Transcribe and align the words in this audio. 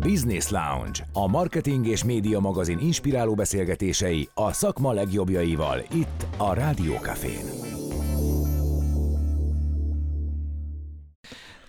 Business 0.00 0.48
Lounge, 0.48 1.08
a 1.12 1.26
marketing 1.26 1.86
és 1.86 2.04
média 2.04 2.38
magazin 2.38 2.78
inspiráló 2.78 3.34
beszélgetései 3.34 4.28
a 4.34 4.52
szakma 4.52 4.92
legjobbjaival 4.92 5.82
itt 5.92 6.26
a 6.36 6.54
Cafén. 7.00 7.64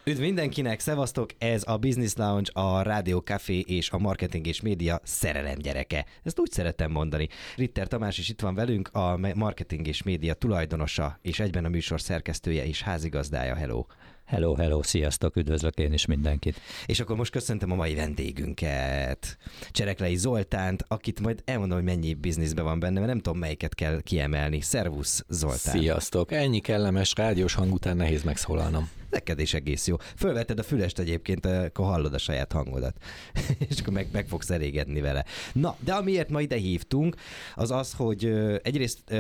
Üdv 0.08 0.20
mindenkinek, 0.20 0.80
szevasztok! 0.80 1.30
Ez 1.38 1.64
a 1.68 1.78
Business 1.78 2.14
Lounge, 2.16 2.52
a 2.54 2.82
Rádió 2.82 3.20
Café 3.20 3.60
és 3.60 3.90
a 3.90 3.98
Marketing 3.98 4.48
és 4.48 4.62
Média 4.62 5.00
szerelem 5.04 5.58
gyereke. 5.58 6.06
Ezt 6.24 6.40
úgy 6.40 6.52
szeretem 6.52 6.92
mondani. 6.92 7.28
Ritter 7.56 7.88
Tamás 7.88 8.18
is 8.18 8.30
itt 8.30 8.42
van 8.42 8.56
velünk, 8.56 8.90
a 8.94 9.18
Marketing 9.36 9.88
és 9.88 10.04
Média 10.04 10.34
tulajdonosa, 10.34 11.20
és 11.22 11.40
egyben 11.40 11.66
a 11.66 11.70
műsor 11.70 12.02
szerkesztője 12.02 12.66
és 12.66 12.82
házigazdája. 12.82 13.56
Hello! 13.56 13.86
Hello, 14.26 14.56
hello, 14.56 14.84
sziasztok, 14.84 15.36
üdvözlök 15.36 15.78
én 15.78 15.94
is 15.94 16.06
mindenkit. 16.06 16.60
És 16.86 17.00
akkor 17.00 17.16
most 17.16 17.32
köszöntöm 17.32 17.72
a 17.72 17.76
mai 17.76 17.96
vendégünket, 17.96 19.38
Csereklei 19.72 20.16
Zoltánt, 20.16 20.86
akit 20.88 21.20
majd 21.20 21.42
elmondom, 21.46 21.78
hogy 21.78 21.86
mennyi 21.86 22.14
bizniszben 22.14 22.64
van 22.64 22.80
benne, 22.80 23.00
mert 23.00 23.12
nem 23.12 23.20
tudom, 23.20 23.40
melyiket 23.40 23.76
kell 23.76 24.02
kiemelni. 24.02 24.62
Szervusz, 24.62 25.26
Zoltán. 25.30 25.80
Sziasztok, 25.80 26.32
ennyi 26.32 26.60
kellemes 26.60 27.14
rádiós 27.16 27.54
hang 27.54 27.74
után 27.74 27.98
nehéz 27.98 28.24
megszólalnom. 28.24 28.90
Neked 29.10 29.40
is 29.40 29.54
egész 29.54 29.88
jó. 29.88 29.96
Fölvetted 30.16 30.60
a 30.60 30.64
fülest 30.64 31.00
egyébként, 31.00 31.46
akkor 31.46 31.86
hallod 31.86 32.14
a 32.14 32.18
saját 32.18 32.52
hangodat, 32.52 32.98
és 33.70 33.80
akkor 33.80 33.94
meg, 33.94 34.08
meg 34.12 34.28
fogsz 34.28 34.50
elégedni 34.50 35.02
vele. 35.02 35.26
Na, 35.54 35.76
de 35.80 35.94
amiért 35.94 36.30
ma 36.30 36.42
ide 36.42 36.56
hívtunk, 36.56 37.16
az 37.56 37.72
az, 37.72 37.94
hogy 37.94 38.26
egyrészt 38.64 39.14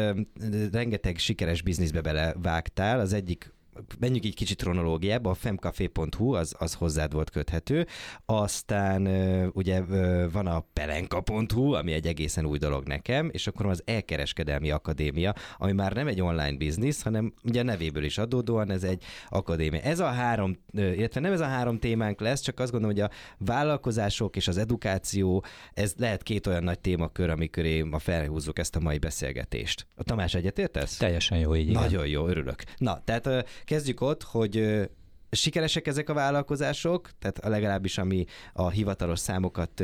rengeteg 0.71 1.17
sikeres 1.17 1.61
bizniszbe 1.61 2.01
belevágtál, 2.01 2.99
az 2.99 3.13
egyik 3.13 3.53
menjünk 3.99 4.25
egy 4.25 4.35
kicsit 4.35 4.61
kronológiába, 4.61 5.29
a 5.29 5.33
femcafé.hu 5.33 6.33
az, 6.33 6.55
az 6.59 6.73
hozzád 6.73 7.13
volt 7.13 7.29
köthető, 7.29 7.87
aztán 8.25 9.07
ugye 9.53 9.81
van 10.31 10.47
a 10.47 10.65
pelenka.hu, 10.73 11.73
ami 11.73 11.91
egy 11.91 12.07
egészen 12.07 12.45
új 12.45 12.57
dolog 12.57 12.87
nekem, 12.87 13.29
és 13.31 13.47
akkor 13.47 13.65
az 13.65 13.81
Elkereskedelmi 13.85 14.71
Akadémia, 14.71 15.33
ami 15.57 15.71
már 15.71 15.93
nem 15.93 16.07
egy 16.07 16.21
online 16.21 16.57
biznisz, 16.57 17.01
hanem 17.01 17.33
ugye 17.43 17.59
a 17.59 17.63
nevéből 17.63 18.03
is 18.03 18.17
adódóan 18.17 18.71
ez 18.71 18.83
egy 18.83 19.03
akadémia. 19.29 19.81
Ez 19.81 19.99
a 19.99 20.05
három, 20.05 20.57
illetve 20.71 21.19
nem 21.19 21.31
ez 21.31 21.39
a 21.39 21.45
három 21.45 21.79
témánk 21.79 22.19
lesz, 22.19 22.41
csak 22.41 22.59
azt 22.59 22.71
gondolom, 22.71 22.95
hogy 22.95 23.05
a 23.05 23.11
vállalkozások 23.37 24.35
és 24.35 24.47
az 24.47 24.57
edukáció, 24.57 25.43
ez 25.73 25.93
lehet 25.97 26.23
két 26.23 26.47
olyan 26.47 26.63
nagy 26.63 26.79
témakör, 26.79 27.29
amikor 27.29 27.65
én 27.65 27.85
ma 27.85 27.99
felhúzzuk 27.99 28.59
ezt 28.59 28.75
a 28.75 28.79
mai 28.79 28.97
beszélgetést. 28.97 29.87
A 29.95 30.03
Tamás 30.03 30.33
egyetértesz? 30.33 30.97
Teljesen 30.97 31.37
jó, 31.37 31.55
így 31.55 31.71
Nagyon 31.71 32.07
jó, 32.07 32.27
örülök. 32.27 32.63
Na, 32.77 33.01
tehát 33.03 33.29
Kezdjük 33.65 34.01
ott, 34.01 34.23
hogy 34.23 34.87
sikeresek 35.35 35.87
ezek 35.87 36.09
a 36.09 36.13
vállalkozások, 36.13 37.09
tehát 37.19 37.39
legalábbis 37.43 37.97
ami 37.97 38.25
a 38.53 38.69
hivatalos 38.69 39.19
számokat, 39.19 39.83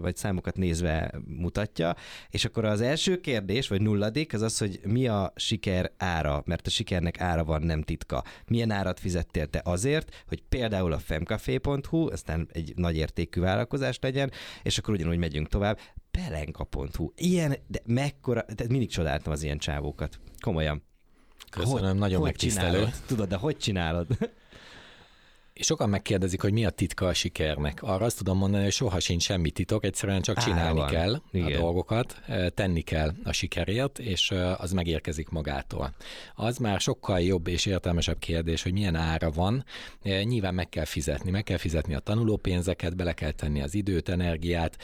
vagy 0.00 0.16
számokat 0.16 0.56
nézve 0.56 1.12
mutatja, 1.26 1.94
és 2.30 2.44
akkor 2.44 2.64
az 2.64 2.80
első 2.80 3.20
kérdés, 3.20 3.68
vagy 3.68 3.82
nulladik, 3.82 4.34
az 4.34 4.42
az, 4.42 4.58
hogy 4.58 4.80
mi 4.84 5.08
a 5.08 5.32
siker 5.36 5.92
ára, 5.96 6.42
mert 6.46 6.66
a 6.66 6.70
sikernek 6.70 7.20
ára 7.20 7.44
van, 7.44 7.62
nem 7.62 7.82
titka. 7.82 8.24
Milyen 8.46 8.70
árat 8.70 9.00
fizettél 9.00 9.46
te 9.46 9.60
azért, 9.64 10.24
hogy 10.28 10.42
például 10.48 10.92
a 10.92 10.98
femcafé.hu, 10.98 12.10
aztán 12.10 12.48
egy 12.52 12.72
nagy 12.76 12.96
értékű 12.96 13.40
vállalkozás 13.40 13.98
legyen, 14.00 14.30
és 14.62 14.78
akkor 14.78 14.94
ugyanúgy 14.94 15.18
megyünk 15.18 15.48
tovább, 15.48 15.78
pelenka.hu. 16.10 17.12
Ilyen, 17.16 17.56
de 17.66 17.80
mekkora, 17.86 18.42
tehát 18.42 18.68
mindig 18.68 18.90
csodáltam 18.90 19.32
az 19.32 19.42
ilyen 19.42 19.58
csávókat. 19.58 20.18
Komolyan. 20.40 20.82
Köszönöm, 21.64 21.90
hogy, 21.90 21.98
nagyon 21.98 22.16
hogy 22.16 22.26
megtisztelő. 22.26 22.70
Csinálod? 22.72 22.92
Tudod, 23.06 23.28
de 23.28 23.36
hogy 23.36 23.56
csinálod? 23.56 24.06
Sokan 25.60 25.88
megkérdezik, 25.88 26.40
hogy 26.40 26.52
mi 26.52 26.64
a 26.64 26.70
titka 26.70 27.06
a 27.06 27.14
sikernek. 27.14 27.82
Arra 27.82 28.04
azt 28.04 28.18
tudom 28.18 28.38
mondani, 28.38 28.62
hogy 28.62 28.72
soha 28.72 29.00
sincs 29.00 29.22
semmi 29.22 29.50
titok, 29.50 29.84
egyszerűen 29.84 30.22
csak 30.22 30.38
csinálni 30.38 30.80
Á, 30.80 30.86
kell 30.86 31.20
Igen. 31.32 31.52
a 31.52 31.60
dolgokat, 31.60 32.20
tenni 32.54 32.80
kell 32.80 33.12
a 33.24 33.32
sikerért, 33.32 33.98
és 33.98 34.34
az 34.56 34.72
megérkezik 34.72 35.28
magától. 35.28 35.94
Az 36.34 36.58
már 36.58 36.80
sokkal 36.80 37.20
jobb 37.20 37.46
és 37.46 37.66
értelmesebb 37.66 38.18
kérdés, 38.18 38.62
hogy 38.62 38.72
milyen 38.72 38.94
ára 38.94 39.30
van. 39.30 39.64
Nyilván 40.02 40.54
meg 40.54 40.68
kell 40.68 40.84
fizetni, 40.84 41.30
meg 41.30 41.42
kell 41.42 41.56
fizetni 41.56 41.94
a 41.94 41.98
tanulópénzeket, 41.98 42.96
bele 42.96 43.12
kell 43.12 43.32
tenni 43.32 43.62
az 43.62 43.74
időt, 43.74 44.08
energiát, 44.08 44.76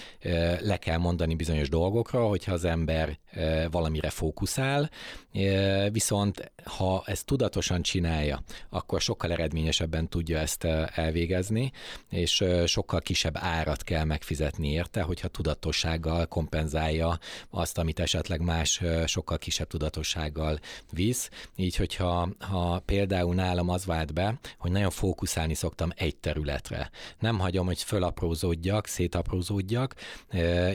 le 0.61 0.77
kell 0.77 0.99
mondani 0.99 1.35
bizonyos 1.35 1.69
dolgokra, 1.69 2.27
hogyha 2.27 2.53
az 2.53 2.65
ember 2.65 3.19
valamire 3.71 4.11
fókuszál, 4.11 4.91
viszont 5.91 6.53
ha 6.65 7.03
ezt 7.07 7.27
tudatosan 7.27 7.83
csinálja, 7.83 8.43
akkor 8.71 9.01
sokkal 9.01 9.33
eredményesebben 9.33 10.09
tudja 10.09 10.39
ezt 10.39 10.62
elvégezni, 10.95 11.73
és 12.09 12.45
sokkal 12.67 13.01
kisebb 13.01 13.37
árat 13.37 13.83
kell 13.83 14.05
megfizetni 14.05 14.73
érte, 14.73 15.03
hogyha 15.03 15.29
tudatossággal 15.29 16.27
kompenzálja 16.27 17.19
azt, 17.51 17.79
amit 17.79 18.01
esetleg 18.01 18.41
más 18.41 18.81
sokkal 19.07 19.39
kisebb 19.39 19.67
tudatossággal 19.67 20.59
visz. 20.91 21.31
Így, 21.57 21.77
hogyha 21.77 22.29
ha 22.39 22.79
például 22.79 23.35
nálam 23.35 23.69
az 23.69 23.85
vált 23.85 24.13
be, 24.13 24.39
hogy 24.59 24.71
nagyon 24.71 24.91
fókuszálni 24.91 25.55
szoktam 25.55 25.91
egy 25.97 26.17
területre. 26.17 26.91
Nem 27.19 27.39
hagyom, 27.39 27.67
hogy 27.67 27.83
fölaprózódjak, 27.83 28.87
szétaprózódjak, 28.87 29.95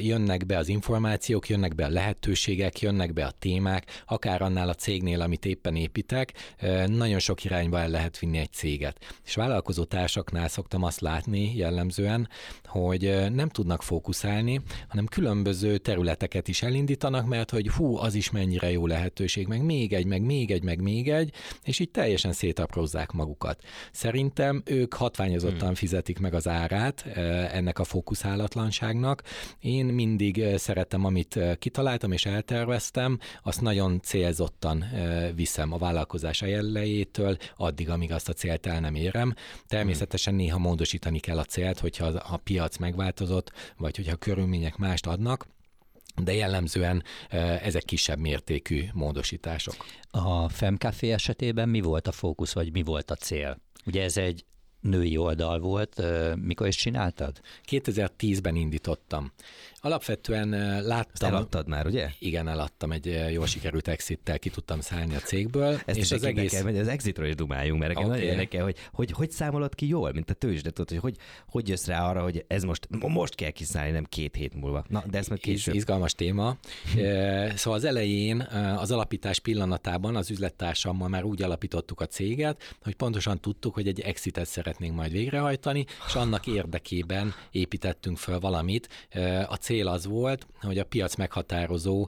jönnek 0.02 0.46
be 0.46 0.58
az 0.58 0.68
információk, 0.68 1.50
jönnek 1.50 1.76
be 1.76 1.86
a 1.86 1.90
lehetőségek, 1.90 2.80
jönnek 2.80 3.14
be 3.14 3.26
a 3.26 3.32
témák, 3.32 4.04
akár 4.06 4.42
annál 4.42 4.70
a 4.70 4.74
cégnél, 4.74 5.22
amit 5.22 5.46
éppen 5.46 5.76
építek, 5.76 6.34
nagyon 6.86 7.20
sok 7.20 7.44
irányba 7.44 7.80
el 7.80 7.90
lehet 7.90 8.20
vinni 8.20 8.38
egy 8.38 8.52
céget. 8.52 9.20
És 9.26 9.36
vállalkozó 9.36 9.77
dolgozó 9.78 9.84
társaknál 9.84 10.48
szoktam 10.48 10.84
azt 10.84 11.00
látni 11.00 11.56
jellemzően, 11.56 12.30
hogy 12.66 13.32
nem 13.34 13.50
tudnak 13.50 13.84
fókuszálni, 13.84 14.62
hanem 14.88 15.06
különböző 15.06 15.78
területeket 15.78 16.48
is 16.48 16.62
elindítanak, 16.62 17.26
mert 17.26 17.52
hogy 17.52 17.70
hú, 17.70 17.98
az 17.98 18.16
is 18.16 18.32
mennyire 18.32 18.72
jó 18.72 18.88
lehetőség, 18.88 19.48
meg 19.48 19.62
még 19.64 19.94
egy, 19.94 20.06
meg 20.06 20.22
még 20.22 20.52
egy, 20.52 20.64
meg 20.64 20.82
még 20.82 21.10
egy, 21.10 21.34
és 21.64 21.80
így 21.80 21.92
teljesen 21.92 22.34
szétaprózzák 22.34 23.12
magukat. 23.12 23.64
Szerintem 23.92 24.62
ők 24.66 24.94
hatványozottan 24.94 25.68
hmm. 25.68 25.76
fizetik 25.76 26.20
meg 26.20 26.34
az 26.34 26.48
árát 26.48 27.06
ennek 27.52 27.80
a 27.80 27.84
fókuszálatlanságnak. 27.84 29.24
Én 29.60 29.86
mindig 29.86 30.44
szeretem, 30.56 31.06
amit 31.06 31.40
kitaláltam 31.60 32.12
és 32.12 32.26
elterveztem, 32.26 33.20
azt 33.44 33.62
nagyon 33.62 34.00
célzottan 34.02 34.86
viszem 35.36 35.74
a 35.74 35.78
vállalkozás 35.78 36.42
elejétől, 36.42 37.38
addig, 37.56 37.90
amíg 37.90 38.12
azt 38.12 38.30
a 38.30 38.34
célt 38.34 38.66
el 38.66 38.80
nem 38.80 38.96
érem. 38.96 39.34
Természetesen 39.68 40.36
néha 40.36 40.58
módosítani 40.58 41.20
kell 41.20 41.38
a 41.38 41.44
célt, 41.44 41.80
hogyha 41.80 42.06
a 42.06 42.38
piac 42.38 42.78
megváltozott, 42.78 43.52
vagy 43.78 43.96
hogyha 43.96 44.14
a 44.14 44.16
körülmények 44.18 44.78
mást 44.78 45.06
adnak, 45.08 45.48
de 46.24 46.34
jellemzően 46.34 47.04
ezek 47.62 47.84
kisebb 47.84 48.20
mértékű 48.20 48.84
módosítások. 48.94 49.76
A 50.12 50.50
Femcafé 50.50 51.12
esetében 51.12 51.70
mi 51.70 51.82
volt 51.82 52.08
a 52.08 52.12
fókusz, 52.12 52.54
vagy 52.54 52.72
mi 52.72 52.84
volt 52.84 53.12
a 53.12 53.16
cél? 53.16 53.60
Ugye 53.86 54.04
ez 54.04 54.18
egy 54.18 54.46
női 54.80 55.18
oldal 55.18 55.60
volt. 55.60 56.04
Mikor 56.36 56.68
is 56.68 56.76
csináltad? 56.76 57.42
2010-ben 57.72 58.56
indítottam. 58.56 59.32
Alapvetően 59.80 60.50
láttam... 60.84 61.12
Ezt 61.14 61.24
eladtad 61.24 61.68
már, 61.68 61.86
ugye? 61.86 62.10
Igen, 62.20 62.48
eladtam 62.48 62.92
egy 62.92 63.20
jól 63.32 63.46
sikerült 63.46 63.88
exittel, 63.88 64.40
ki 64.40 64.50
tudtam 64.50 64.80
szállni 64.80 65.16
a 65.16 65.20
cégből. 65.20 65.80
Ezt 65.86 65.98
és 65.98 66.12
az 66.12 66.24
egész... 66.24 66.52
Kell, 66.52 66.64
hogy 66.64 66.78
az 66.78 66.88
exitről 66.88 67.28
is 67.28 67.36
dumáljunk, 67.36 67.80
mert 67.80 67.92
okay. 67.92 68.04
nagyon 68.04 68.24
érdekel, 68.24 68.64
hogy, 68.64 68.76
hogy 68.92 69.12
hogy 69.12 69.32
számolod 69.32 69.76
ki 69.76 69.88
jól, 69.88 70.12
mint 70.12 70.30
a 70.30 70.34
tőzsde, 70.34 70.70
tudod, 70.70 70.90
hogy, 70.90 71.00
hogy 71.00 71.18
hogy 71.58 71.70
jössz 71.70 71.86
rá 71.86 72.10
arra, 72.10 72.22
hogy 72.22 72.46
ez 72.48 72.64
most, 72.64 72.88
most 72.90 73.36
kell 73.36 73.50
kiszállni, 73.50 73.92
nem 73.92 74.04
két 74.04 74.36
hét 74.36 74.54
múlva. 74.54 74.86
Na, 74.90 75.04
de 75.10 75.18
ez 75.18 75.28
meg 75.28 75.38
később. 75.38 75.76
Izgalmas 75.76 76.14
téma. 76.14 76.58
szóval 77.56 77.80
az 77.80 77.84
elején, 77.84 78.42
az 78.78 78.92
alapítás 78.92 79.40
pillanatában 79.40 80.16
az 80.16 80.32
üzlettársammal 80.32 81.08
már 81.08 81.24
úgy 81.24 81.42
alapítottuk 81.42 82.02
a 82.02 82.06
céget, 82.06 82.76
hogy 82.82 82.96
pontosan 82.96 83.40
tudtuk, 83.40 83.74
hogy 83.74 83.88
egy 83.88 84.00
exitet 84.00 84.46
szeretnénk 84.68 84.96
majd 84.96 85.12
végrehajtani, 85.12 85.86
és 86.08 86.16
annak 86.16 86.48
érdekében 86.48 87.34
építettünk 87.52 88.18
föl 88.18 88.40
valamit. 88.40 88.90
A 89.48 89.56
cél 89.56 89.88
az 89.88 90.06
volt, 90.06 90.48
hogy 90.62 90.78
a 90.78 90.86
piac 90.86 91.16
meghatározó 91.16 92.08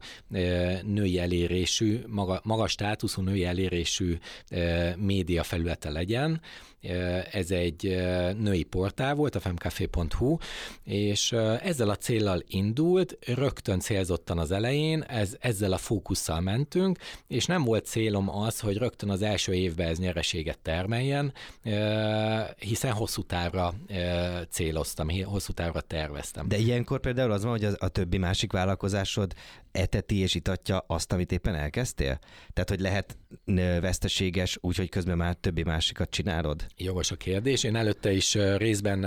női 0.84 1.20
elérésű, 1.20 2.00
maga, 2.08 2.42
magas 2.44 2.72
státuszú 2.72 3.22
női 3.22 3.46
elérésű 3.46 4.18
média 4.98 5.44
felülete 5.44 5.90
legyen. 5.90 6.42
Ez 7.32 7.52
egy 7.52 7.84
női 8.38 8.64
portál 8.64 9.16
volt, 9.16 9.36
a 9.36 9.40
femcafé.hu, 9.40 10.38
és 10.84 11.32
ezzel 11.62 11.90
a 11.90 11.96
céllal 11.96 12.44
indult, 12.48 13.18
rögtön 13.26 13.80
célzottan 13.80 14.38
az 14.38 14.52
elején, 14.52 15.02
ez, 15.02 15.36
ezzel 15.40 15.72
a 15.72 15.78
fókusszal 15.78 16.40
mentünk, 16.40 16.98
és 17.28 17.46
nem 17.46 17.64
volt 17.64 17.86
célom 17.86 18.30
az, 18.30 18.60
hogy 18.60 18.78
rögtön 18.78 19.10
az 19.10 19.22
első 19.22 19.54
évben 19.54 19.88
ez 19.88 20.00
nyereséget 20.00 20.60
termeljen, 20.60 21.34
hiszen 22.58 22.92
hosszú 22.92 23.22
távra 23.22 23.74
céloztam, 24.50 25.08
hosszú 25.24 25.54
távra 25.54 25.82
terveztem. 25.82 26.48
De 26.48 26.58
ilyenkor 26.58 27.00
például 27.00 27.32
az 27.32 27.44
van, 27.44 27.52
hogy 27.52 27.64
a 27.80 27.88
többi 27.88 28.18
másik 28.18 28.52
vállalkozásod 28.52 29.34
eteti 29.80 30.18
és 30.18 30.36
itatja 30.36 30.84
azt, 30.88 31.12
amit 31.12 31.32
éppen 31.32 31.56
elkezdtél? 31.56 32.20
Tehát, 32.54 32.70
hogy 32.70 32.80
lehet 32.80 33.18
veszteséges, 33.82 34.58
úgyhogy 34.62 34.90
közben 34.90 35.18
már 35.18 35.36
többi 35.36 35.64
másikat 35.64 36.10
csinálod? 36.10 36.66
Jogos 36.78 37.12
a 37.12 37.16
kérdés. 37.16 37.64
Én 37.64 37.76
előtte 37.76 38.12
is 38.12 38.34
részben, 38.58 39.02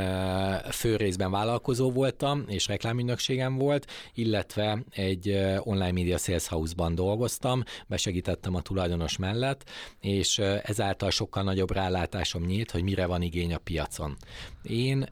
fő 0.70 0.96
részben 0.96 1.30
vállalkozó 1.30 1.90
voltam, 1.90 2.44
és 2.48 2.66
reklámügynökségem 2.66 3.56
volt, 3.56 3.86
illetve 4.14 4.84
egy 4.90 5.28
online 5.58 5.92
media 5.92 6.18
sales 6.18 6.48
house-ban 6.48 6.94
dolgoztam, 6.94 7.62
besegítettem 7.86 8.54
a 8.54 8.62
tulajdonos 8.62 9.16
mellett, 9.16 9.70
és 10.00 10.38
ezáltal 10.62 11.10
sokkal 11.10 11.42
nagyobb 11.42 11.72
rálátásom 11.72 12.44
nyílt, 12.44 12.70
hogy 12.70 12.82
mire 12.82 13.06
van 13.06 13.22
igény 13.22 13.54
a 13.54 13.58
piacon. 13.58 14.16
Én 14.62 15.06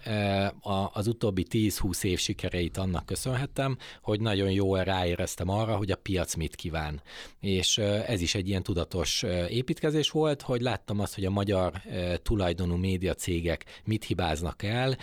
az 0.92 1.06
utóbbi 1.06 1.46
10-20 1.50 2.04
év 2.04 2.18
sikereit 2.18 2.76
annak 2.76 3.06
köszönhettem, 3.06 3.76
hogy 4.02 4.20
nagyon 4.20 4.50
jól 4.50 4.84
ráéreztem 4.84 5.48
arra, 5.48 5.76
hogy 5.76 5.90
a 5.90 5.96
piac 5.96 6.34
mit 6.34 6.54
kíván. 6.56 7.02
És 7.40 7.78
ez 7.78 8.20
is 8.20 8.34
egy 8.34 8.48
ilyen 8.48 8.62
tudatos 8.62 9.22
építkezés 9.48 10.10
volt, 10.10 10.42
hogy 10.42 10.60
láttam 10.60 11.00
azt, 11.00 11.14
hogy 11.14 11.24
a 11.24 11.30
magyar 11.30 11.72
tulajdonú 12.22 12.76
média 12.76 13.14
cégek 13.14 13.64
mit 13.84 14.04
hibáznak 14.04 14.62
el, 14.62 14.96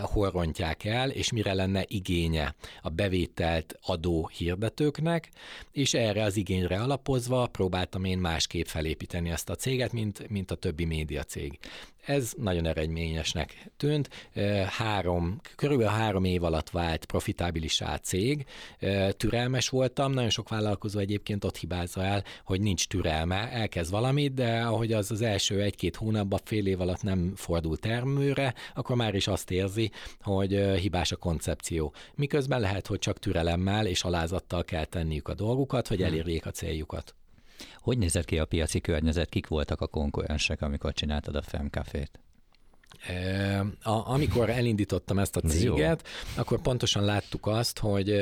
hol 0.00 0.30
rontják 0.30 0.84
el, 0.84 1.10
és 1.10 1.32
mire 1.32 1.54
lenne 1.54 1.84
igénye 1.86 2.54
a 2.82 2.88
bevételt 2.88 3.78
adó 3.82 4.30
hirdetőknek, 4.36 5.30
és 5.72 5.94
erre 5.94 6.22
az 6.22 6.36
igényre 6.36 6.80
alapozva 6.80 7.46
próbáltam 7.46 8.04
én 8.04 8.18
másképp 8.18 8.66
felépíteni 8.66 9.30
ezt 9.30 9.50
a 9.50 9.54
céget, 9.54 9.92
mint, 9.92 10.28
mint 10.28 10.50
a 10.50 10.54
többi 10.54 10.84
média 10.84 11.22
cég. 11.22 11.58
Ez 12.06 12.32
nagyon 12.36 12.66
eredményesnek 12.66 13.70
tűnt. 13.76 14.08
Három, 14.66 15.40
körülbelül 15.56 15.92
három 15.92 16.24
év 16.24 16.44
alatt 16.44 16.70
vált 16.70 17.04
profitábilisá 17.04 17.96
cég. 17.96 18.46
Türelmes 19.10 19.68
voltam, 19.68 20.12
nagyon 20.12 20.30
sok 20.30 20.48
vállalkozó 20.48 20.98
egyébként 20.98 21.44
ott 21.44 21.56
hibázza 21.56 22.04
el, 22.04 22.24
hogy 22.44 22.60
nincs 22.60 22.86
türelme, 22.86 23.50
elkezd 23.50 23.90
valamit, 23.90 24.34
de 24.34 24.60
ahogy 24.60 24.92
az 24.92 25.10
az 25.10 25.22
első 25.22 25.62
egy-két 25.62 25.96
hónapban, 25.96 26.40
fél 26.44 26.66
év 26.66 26.80
alatt 26.80 27.02
nem 27.02 27.32
fordul 27.36 27.76
termőre, 27.76 28.54
akkor 28.74 28.96
már 28.96 29.14
is 29.14 29.26
azt 29.26 29.50
érzi, 29.50 29.90
hogy 30.20 30.50
hibás 30.80 31.12
a 31.12 31.16
koncepció. 31.16 31.92
Miközben 32.14 32.60
lehet, 32.60 32.86
hogy 32.86 32.98
csak 32.98 33.18
türelemmel 33.18 33.86
és 33.86 34.02
alázattal 34.02 34.64
kell 34.64 34.84
tenniük 34.84 35.28
a 35.28 35.34
dolgukat, 35.34 35.88
hogy 35.88 35.96
hmm. 35.96 36.06
elérjék 36.06 36.46
a 36.46 36.50
céljukat. 36.50 37.14
Hogy 37.86 37.98
nézett 37.98 38.24
ki 38.24 38.38
a 38.38 38.44
piaci 38.44 38.80
környezet, 38.80 39.28
kik 39.28 39.46
voltak 39.46 39.80
a 39.80 39.86
konkurensek, 39.86 40.62
amikor 40.62 40.92
csináltad 40.92 41.34
a 41.34 41.42
Femcafét? 41.42 42.20
A, 43.82 44.10
amikor 44.10 44.50
elindítottam 44.50 45.18
ezt 45.18 45.36
a 45.36 45.40
céget, 45.40 46.08
akkor 46.36 46.60
pontosan 46.60 47.04
láttuk 47.04 47.46
azt, 47.46 47.78
hogy 47.78 48.14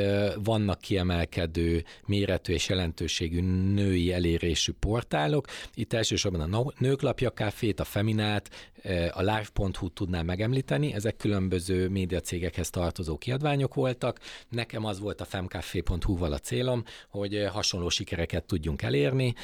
vannak 0.43 0.81
kiemelkedő 0.81 1.85
méretű 2.07 2.53
és 2.53 2.69
jelentőségű 2.69 3.41
női 3.75 4.13
elérésű 4.13 4.73
portálok. 4.73 5.47
Itt 5.75 5.93
elsősorban 5.93 6.53
a 6.53 6.73
Nőklapja 6.79 7.33
Cafét, 7.33 7.81
a 7.81 7.85
Feminát, 7.85 8.73
a 9.13 9.21
live.hu 9.21 9.89
tudnám 9.89 10.25
megemlíteni, 10.27 10.93
ezek 10.93 11.17
különböző 11.17 11.89
médiacégekhez 11.89 12.71
tartozó 12.71 13.19
kiadványok 13.19 13.75
voltak. 13.75 14.21
Nekem 14.49 14.85
az 14.85 15.01
volt 15.01 15.21
a 15.21 15.25
femcafé.hu-val 15.25 16.33
a 16.33 16.39
célom, 16.39 16.85
hogy 17.09 17.47
hasonló 17.53 17.89
sikereket 17.89 18.45
tudjunk 18.45 18.83
elérni. 18.83 19.35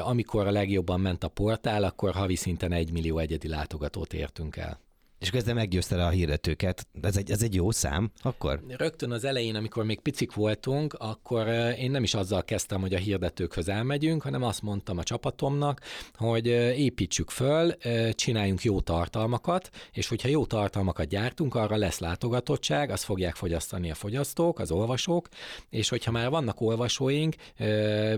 Amikor 0.00 0.46
a 0.46 0.50
legjobban 0.50 1.00
ment 1.00 1.24
a 1.24 1.28
portál, 1.28 1.84
akkor 1.84 2.12
havi 2.12 2.36
szinten 2.36 2.72
egy 2.72 2.92
millió 2.92 3.18
egyedi 3.18 3.48
látogatót 3.48 4.12
értünk 4.12 4.56
el. 4.56 4.80
És 5.20 5.30
közben 5.30 5.54
meggyőzte 5.54 6.06
a 6.06 6.08
hirdetőket. 6.08 6.86
Ez 7.02 7.16
egy, 7.16 7.30
ez 7.30 7.42
egy 7.42 7.54
jó 7.54 7.70
szám 7.70 8.10
akkor? 8.22 8.62
Rögtön 8.68 9.10
az 9.10 9.24
elején, 9.24 9.54
amikor 9.54 9.84
még 9.84 10.00
picik 10.00 10.34
voltunk, 10.34 10.94
akkor 10.98 11.46
én 11.78 11.90
nem 11.90 12.02
is 12.02 12.14
azzal 12.14 12.44
kezdtem, 12.44 12.80
hogy 12.80 12.94
a 12.94 12.98
hirdetőkhöz 12.98 13.68
elmegyünk, 13.68 14.22
hanem 14.22 14.42
azt 14.42 14.62
mondtam 14.62 14.98
a 14.98 15.02
csapatomnak, 15.02 15.80
hogy 16.14 16.46
építsük 16.76 17.30
föl, 17.30 17.74
csináljunk 18.12 18.62
jó 18.62 18.80
tartalmakat, 18.80 19.70
és 19.92 20.08
hogyha 20.08 20.28
jó 20.28 20.46
tartalmakat 20.46 21.08
gyártunk, 21.08 21.54
arra 21.54 21.76
lesz 21.76 21.98
látogatottság, 21.98 22.90
azt 22.90 23.04
fogják 23.04 23.34
fogyasztani 23.34 23.90
a 23.90 23.94
fogyasztók, 23.94 24.58
az 24.58 24.70
olvasók, 24.70 25.28
és 25.70 25.88
hogyha 25.88 26.10
már 26.10 26.30
vannak 26.30 26.60
olvasóink 26.60 27.34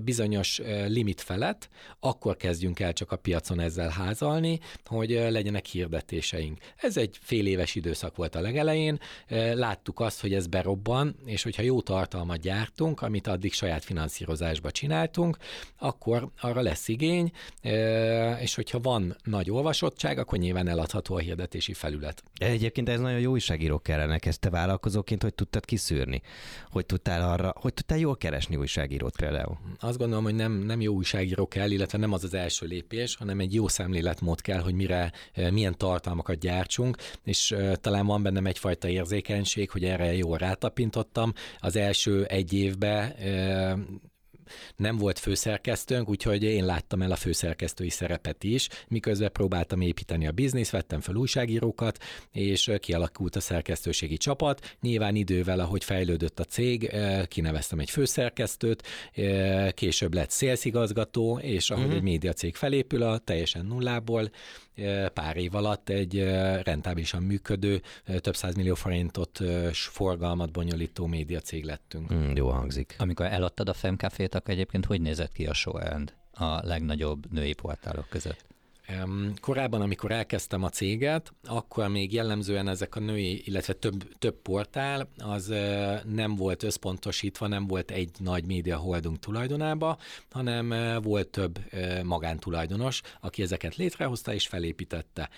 bizonyos 0.03 0.61
limit 0.87 1.21
felett, 1.21 1.69
akkor 2.01 2.37
kezdjünk 2.37 2.81
el 2.81 2.93
csak 2.93 3.13
a 3.13 3.17
piacon 3.17 3.61
ezzel 3.61 3.89
házalni, 3.89 4.61
hogy 4.85 5.11
legyenek 5.11 5.67
hirdetéseink. 5.67 6.59
Ez 6.77 6.92
ez 6.97 7.03
egy 7.03 7.19
fél 7.23 7.47
éves 7.47 7.75
időszak 7.75 8.17
volt 8.17 8.35
a 8.35 8.41
legelején, 8.41 9.01
láttuk 9.55 10.01
azt, 10.01 10.21
hogy 10.21 10.35
ez 10.35 10.47
berobban, 10.47 11.17
és 11.25 11.43
hogyha 11.43 11.63
jó 11.63 11.81
tartalmat 11.81 12.41
gyártunk, 12.41 13.03
amit 13.03 13.27
addig 13.27 13.53
saját 13.53 13.85
finanszírozásba 13.85 14.71
csináltunk, 14.71 15.37
akkor 15.79 16.29
arra 16.41 16.61
lesz 16.61 16.89
igény, 16.89 17.33
és 18.41 18.55
hogyha 18.55 18.81
van 18.81 19.17
nagy 19.25 19.51
olvasottság, 19.51 20.19
akkor 20.19 20.39
nyilván 20.39 20.69
eladható 20.69 21.15
a 21.15 21.19
hirdetési 21.19 21.73
felület. 21.73 22.23
Egyébként 22.39 22.89
ez 22.89 23.01
nagyon 23.01 23.21
jó 23.21 23.31
újságírók 23.31 23.83
kellene, 23.83 24.19
ezt 24.23 24.41
te 24.41 24.51
vállalkozóként 24.51 25.23
hogy 25.23 25.35
tudtad 25.35 25.65
kiszűrni? 25.65 26.23
Hogy 26.71 26.87
tudtál 26.87 27.31
arra, 27.31 27.53
hogy 27.57 27.75
tudtál 27.75 27.99
jól 27.99 28.17
keresni 28.17 28.57
újságírót 28.57 29.17
például? 29.17 29.59
Azt 29.81 29.99
gondolom, 29.99 30.25
hogy 30.25 30.35
nem, 30.35 30.53
nem 30.53 30.81
jó 30.81 30.95
újságíró 30.95 31.49
kell, 31.49 31.71
illetve 31.71 31.99
nem 31.99 32.13
az 32.13 32.25
az 32.25 32.35
első 32.35 32.67
lépés, 32.67 33.17
hanem 33.17 33.41
egy 33.41 33.55
jó 33.55 33.69
szemléletmód 33.69 34.41
kell, 34.41 34.61
hogy 34.61 34.75
mire, 34.75 35.13
milyen 35.51 35.77
tartalmakat 35.77 36.39
gyártsunk, 36.39 36.82
lássunk, 36.83 36.97
és 37.25 37.55
talán 37.81 38.07
van 38.07 38.23
bennem 38.23 38.47
egyfajta 38.47 38.89
érzékenység, 38.89 39.71
hogy 39.71 39.85
erre 39.85 40.15
jól 40.15 40.39
rátapintottam. 40.39 41.33
Az 41.61 41.77
első 41.77 42.25
egy 42.25 42.53
évben 42.53 43.15
nem 44.77 44.97
volt 44.97 45.19
főszerkesztőnk, 45.19 46.09
úgyhogy 46.09 46.43
én 46.43 46.65
láttam 46.65 47.03
el 47.03 47.11
a 47.11 47.17
főszerkesztői 47.17 47.91
szerepet 47.91 48.45
is, 48.45 48.69
miközben 48.89 49.33
próbáltam 49.33 49.81
építeni 49.81 50.27
a 50.27 50.33
biznisz, 50.33 50.71
vettem 50.71 51.01
fel 51.01 51.15
újságírókat, 51.15 51.99
és 52.33 52.71
kialakult 52.81 53.37
a 53.37 53.41
szerkesztőségi 53.41 54.17
csapat. 54.17 54.77
Nyilván 54.81 55.15
idővel, 55.15 55.61
ahogy 55.61 55.85
fejlődött 55.85 56.41
a 56.41 56.45
cég, 56.45 56.97
kineveztem 57.29 57.79
egy 57.79 57.91
főszerkesztőt, 57.91 58.83
később 59.75 60.15
lett 60.15 60.31
szélszigazgató, 60.31 61.39
és 61.39 61.71
ahogy 61.71 61.83
uh-huh. 61.83 61.99
egy 61.99 62.05
médiacég 62.05 62.57
felépül 62.57 63.03
a 63.03 63.19
teljesen 63.19 63.67
nullából, 63.67 64.31
pár 65.13 65.37
év 65.37 65.55
alatt 65.55 65.89
egy 65.89 66.25
rentábilisan 66.63 67.23
működő, 67.23 67.83
több 68.21 68.37
millió 68.57 68.75
forintot 68.75 69.41
forgalmat 69.73 70.53
bonyolító 70.53 71.07
médiacég 71.07 71.65
lettünk. 71.65 72.15
Mm, 72.15 72.33
jó 72.35 72.49
hangzik. 72.49 72.95
Amikor 72.99 73.27
eladtad 73.27 73.69
a 73.69 73.73
Femcafét, 73.73 74.35
akkor 74.35 74.55
egyébként 74.55 74.85
hogy 74.85 75.01
nézett 75.01 75.33
ki 75.33 75.47
a 75.47 75.55
show 75.55 75.79
end 75.79 76.15
a 76.33 76.67
legnagyobb 76.67 77.33
női 77.33 77.53
portálok 77.53 78.09
között? 78.09 78.52
Korábban, 79.41 79.81
amikor 79.81 80.11
elkezdtem 80.11 80.63
a 80.63 80.69
céget, 80.69 81.33
akkor 81.45 81.89
még 81.89 82.13
jellemzően 82.13 82.69
ezek 82.69 82.97
a 82.97 83.01
női, 83.01 83.43
illetve 83.45 83.73
több, 83.73 84.19
több 84.19 84.35
portál, 84.35 85.09
az 85.19 85.55
nem 86.05 86.37
volt 86.37 86.63
összpontosítva, 86.63 87.47
nem 87.47 87.67
volt 87.67 87.91
egy 87.91 88.11
nagy 88.19 88.47
média 88.47 88.77
holdunk 88.77 89.19
tulajdonába, 89.19 89.99
hanem 90.31 91.01
volt 91.03 91.29
több 91.29 91.59
magántulajdonos, 92.03 93.01
aki 93.21 93.43
ezeket 93.43 93.77
létrehozta 93.77 94.35
és 94.35 94.47
felépítette. 94.47 95.31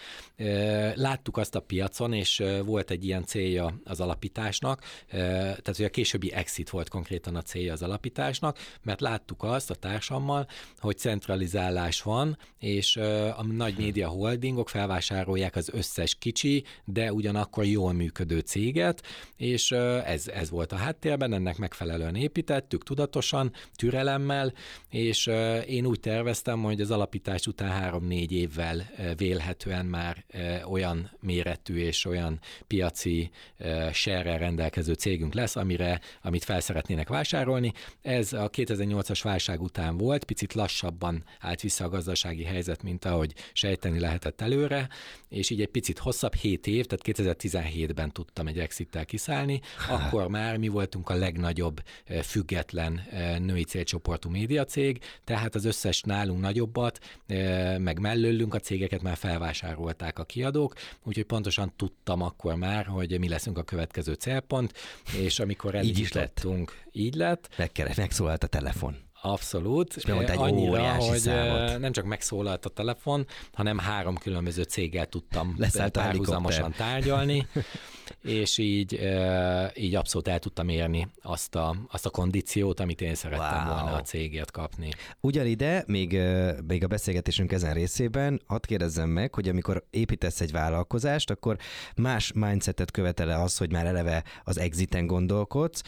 Láttuk 0.94 1.36
azt 1.36 1.54
a 1.54 1.60
piacon, 1.60 2.12
és 2.12 2.42
volt 2.64 2.90
egy 2.90 3.04
ilyen 3.04 3.24
célja 3.24 3.80
az 3.84 4.00
alapításnak, 4.00 4.82
tehát 5.10 5.76
hogy 5.76 5.84
a 5.84 5.90
későbbi 5.90 6.32
exit 6.32 6.70
volt 6.70 6.88
konkrétan 6.88 7.36
a 7.36 7.42
célja 7.42 7.72
az 7.72 7.82
alapításnak, 7.82 8.58
mert 8.82 9.00
láttuk 9.00 9.42
azt 9.42 9.70
a 9.70 9.74
társammal, 9.74 10.46
hogy 10.78 10.98
centralizálás 10.98 12.02
van, 12.02 12.38
és 12.58 12.98
a 13.36 13.44
nagy 13.44 13.74
média 13.76 14.08
holdingok 14.08 14.68
felvásárolják 14.68 15.56
az 15.56 15.70
összes 15.72 16.14
kicsi, 16.14 16.64
de 16.84 17.12
ugyanakkor 17.12 17.64
jól 17.64 17.92
működő 17.92 18.38
céget, 18.38 19.02
és 19.36 19.70
ez, 20.04 20.28
ez 20.28 20.50
volt 20.50 20.72
a 20.72 20.76
háttérben, 20.76 21.32
ennek 21.32 21.58
megfelelően 21.58 22.14
építettük 22.14 22.82
tudatosan, 22.82 23.52
türelemmel, 23.74 24.52
és 24.90 25.30
én 25.66 25.86
úgy 25.86 26.00
terveztem, 26.00 26.62
hogy 26.62 26.80
az 26.80 26.90
alapítás 26.90 27.46
után 27.46 27.70
három-négy 27.70 28.32
évvel 28.32 28.90
vélhetően 29.16 29.86
már 29.86 30.24
olyan 30.68 31.10
méretű 31.20 31.76
és 31.76 32.04
olyan 32.04 32.40
piaci 32.66 33.30
serrel 33.92 34.38
rendelkező 34.38 34.92
cégünk 34.92 35.34
lesz, 35.34 35.56
amire, 35.56 36.00
amit 36.22 36.44
fel 36.44 36.60
szeretnének 36.60 37.08
vásárolni. 37.08 37.72
Ez 38.02 38.32
a 38.32 38.50
2008-as 38.50 39.20
válság 39.22 39.62
után 39.62 39.96
volt, 39.96 40.24
picit 40.24 40.54
lassabban 40.54 41.24
állt 41.40 41.60
vissza 41.60 41.84
a 41.84 41.88
gazdasági 41.88 42.44
helyzet, 42.44 42.82
mint 42.82 43.04
ahogy 43.04 43.23
ahogy 43.24 43.50
sejteni 43.52 43.98
lehetett 43.98 44.40
előre, 44.40 44.88
és 45.28 45.50
így 45.50 45.60
egy 45.60 45.68
picit 45.68 45.98
hosszabb, 45.98 46.34
7 46.34 46.66
év, 46.66 46.86
tehát 46.86 47.18
2017-ben 47.18 48.12
tudtam 48.12 48.46
egy 48.46 48.58
exit 48.58 49.04
kiszállni, 49.04 49.60
akkor 49.88 50.28
már 50.28 50.56
mi 50.56 50.68
voltunk 50.68 51.10
a 51.10 51.14
legnagyobb 51.14 51.82
független 52.22 53.00
női 53.38 53.64
célcsoportú 53.64 54.30
médiacég, 54.30 54.98
tehát 55.24 55.54
az 55.54 55.64
összes 55.64 56.00
nálunk 56.00 56.40
nagyobbat, 56.40 56.98
meg 57.78 57.98
mellőlünk 57.98 58.54
a 58.54 58.58
cégeket 58.58 59.02
már 59.02 59.16
felvásárolták 59.16 60.18
a 60.18 60.24
kiadók, 60.24 60.74
úgyhogy 61.02 61.24
pontosan 61.24 61.72
tudtam 61.76 62.22
akkor 62.22 62.54
már, 62.54 62.86
hogy 62.86 63.18
mi 63.18 63.28
leszünk 63.28 63.58
a 63.58 63.62
következő 63.62 64.12
célpont, 64.12 64.72
és 65.16 65.38
amikor 65.38 65.74
így 65.74 65.98
is 65.98 66.12
lett. 66.12 66.46
így 66.92 67.14
lett. 67.14 67.48
Megkere, 67.56 67.92
megszólalt 67.96 68.44
a 68.44 68.46
telefon. 68.46 69.03
Abszolút. 69.26 69.96
És 69.96 70.02
egy 70.02 70.30
Annyira, 70.36 70.94
hogy 70.94 71.18
számot. 71.18 71.78
nem 71.78 71.92
csak 71.92 72.04
megszólalt 72.04 72.64
a 72.64 72.68
telefon, 72.68 73.26
hanem 73.52 73.78
három 73.78 74.16
különböző 74.16 74.62
céggel 74.62 75.06
tudtam 75.06 75.54
Leszállt 75.58 75.92
párhuzamosan 75.92 76.72
tárgyalni. 76.72 77.46
és 78.24 78.58
így, 78.58 79.00
így 79.74 79.94
abszolút 79.94 80.28
el 80.28 80.38
tudtam 80.38 80.68
érni 80.68 81.08
azt 81.22 81.54
a, 81.54 81.76
azt 81.90 82.06
a 82.06 82.10
kondíciót, 82.10 82.80
amit 82.80 83.00
én 83.00 83.14
szerettem 83.14 83.66
wow. 83.66 83.74
volna 83.74 83.96
a 83.96 84.02
cégért 84.02 84.50
kapni. 84.50 84.88
Ugyanide, 85.20 85.84
még, 85.86 86.20
még 86.66 86.84
a 86.84 86.86
beszélgetésünk 86.86 87.52
ezen 87.52 87.74
részében, 87.74 88.40
hadd 88.46 88.66
kérdezzem 88.66 89.08
meg, 89.08 89.34
hogy 89.34 89.48
amikor 89.48 89.84
építesz 89.90 90.40
egy 90.40 90.52
vállalkozást, 90.52 91.30
akkor 91.30 91.56
más 91.96 92.32
mindsetet 92.32 92.90
követele 92.90 93.42
az, 93.42 93.56
hogy 93.56 93.72
már 93.72 93.86
eleve 93.86 94.24
az 94.44 94.58
exiten 94.58 95.06
gondolkodsz, 95.06 95.82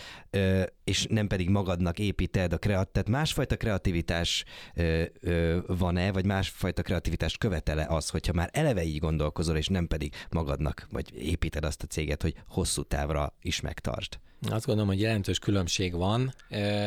és 0.84 1.06
nem 1.10 1.26
pedig 1.26 1.48
magadnak 1.48 1.98
építed 1.98 2.52
a 2.52 2.58
kreat, 2.58 2.88
tehát 2.88 3.08
másfajta 3.08 3.56
kreativitás 3.56 4.44
van-e, 5.66 6.12
vagy 6.12 6.26
másfajta 6.26 6.82
kreativitást 6.82 7.38
követele 7.38 7.86
az, 7.88 8.08
hogyha 8.08 8.32
már 8.32 8.50
eleve 8.52 8.84
így 8.84 8.98
gondolkozol, 8.98 9.56
és 9.56 9.68
nem 9.68 9.86
pedig 9.86 10.14
magadnak, 10.30 10.86
vagy 10.90 11.22
építed 11.22 11.64
azt 11.64 11.82
a 11.82 11.86
céget, 11.86 12.22
hogy 12.26 12.42
hosszú 12.48 12.82
távra 12.82 13.32
is 13.42 13.60
megtartsd. 13.60 14.18
Azt 14.50 14.66
gondolom, 14.66 14.90
hogy 14.90 15.00
jelentős 15.00 15.38
különbség 15.38 15.94
van. 15.94 16.34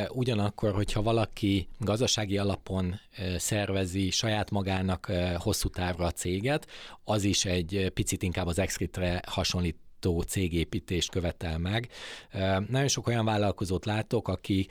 Ugyanakkor, 0.09 0.73
hogyha 0.73 1.01
valaki 1.01 1.67
gazdasági 1.79 2.37
alapon 2.37 2.99
szervezi 3.37 4.09
saját 4.09 4.51
magának 4.51 5.11
hosszú 5.37 5.69
távra 5.69 6.05
a 6.05 6.11
céget, 6.11 6.67
az 7.03 7.23
is 7.23 7.45
egy 7.45 7.91
picit 7.93 8.23
inkább 8.23 8.47
az 8.47 8.59
exit 8.59 8.99
hasonlít 9.25 9.77
nettó 9.99 10.21
cégépítést 10.21 11.11
követel 11.11 11.57
meg. 11.57 11.87
Nagyon 12.67 12.87
sok 12.87 13.07
olyan 13.07 13.25
vállalkozót 13.25 13.85
látok, 13.85 14.27
aki 14.27 14.67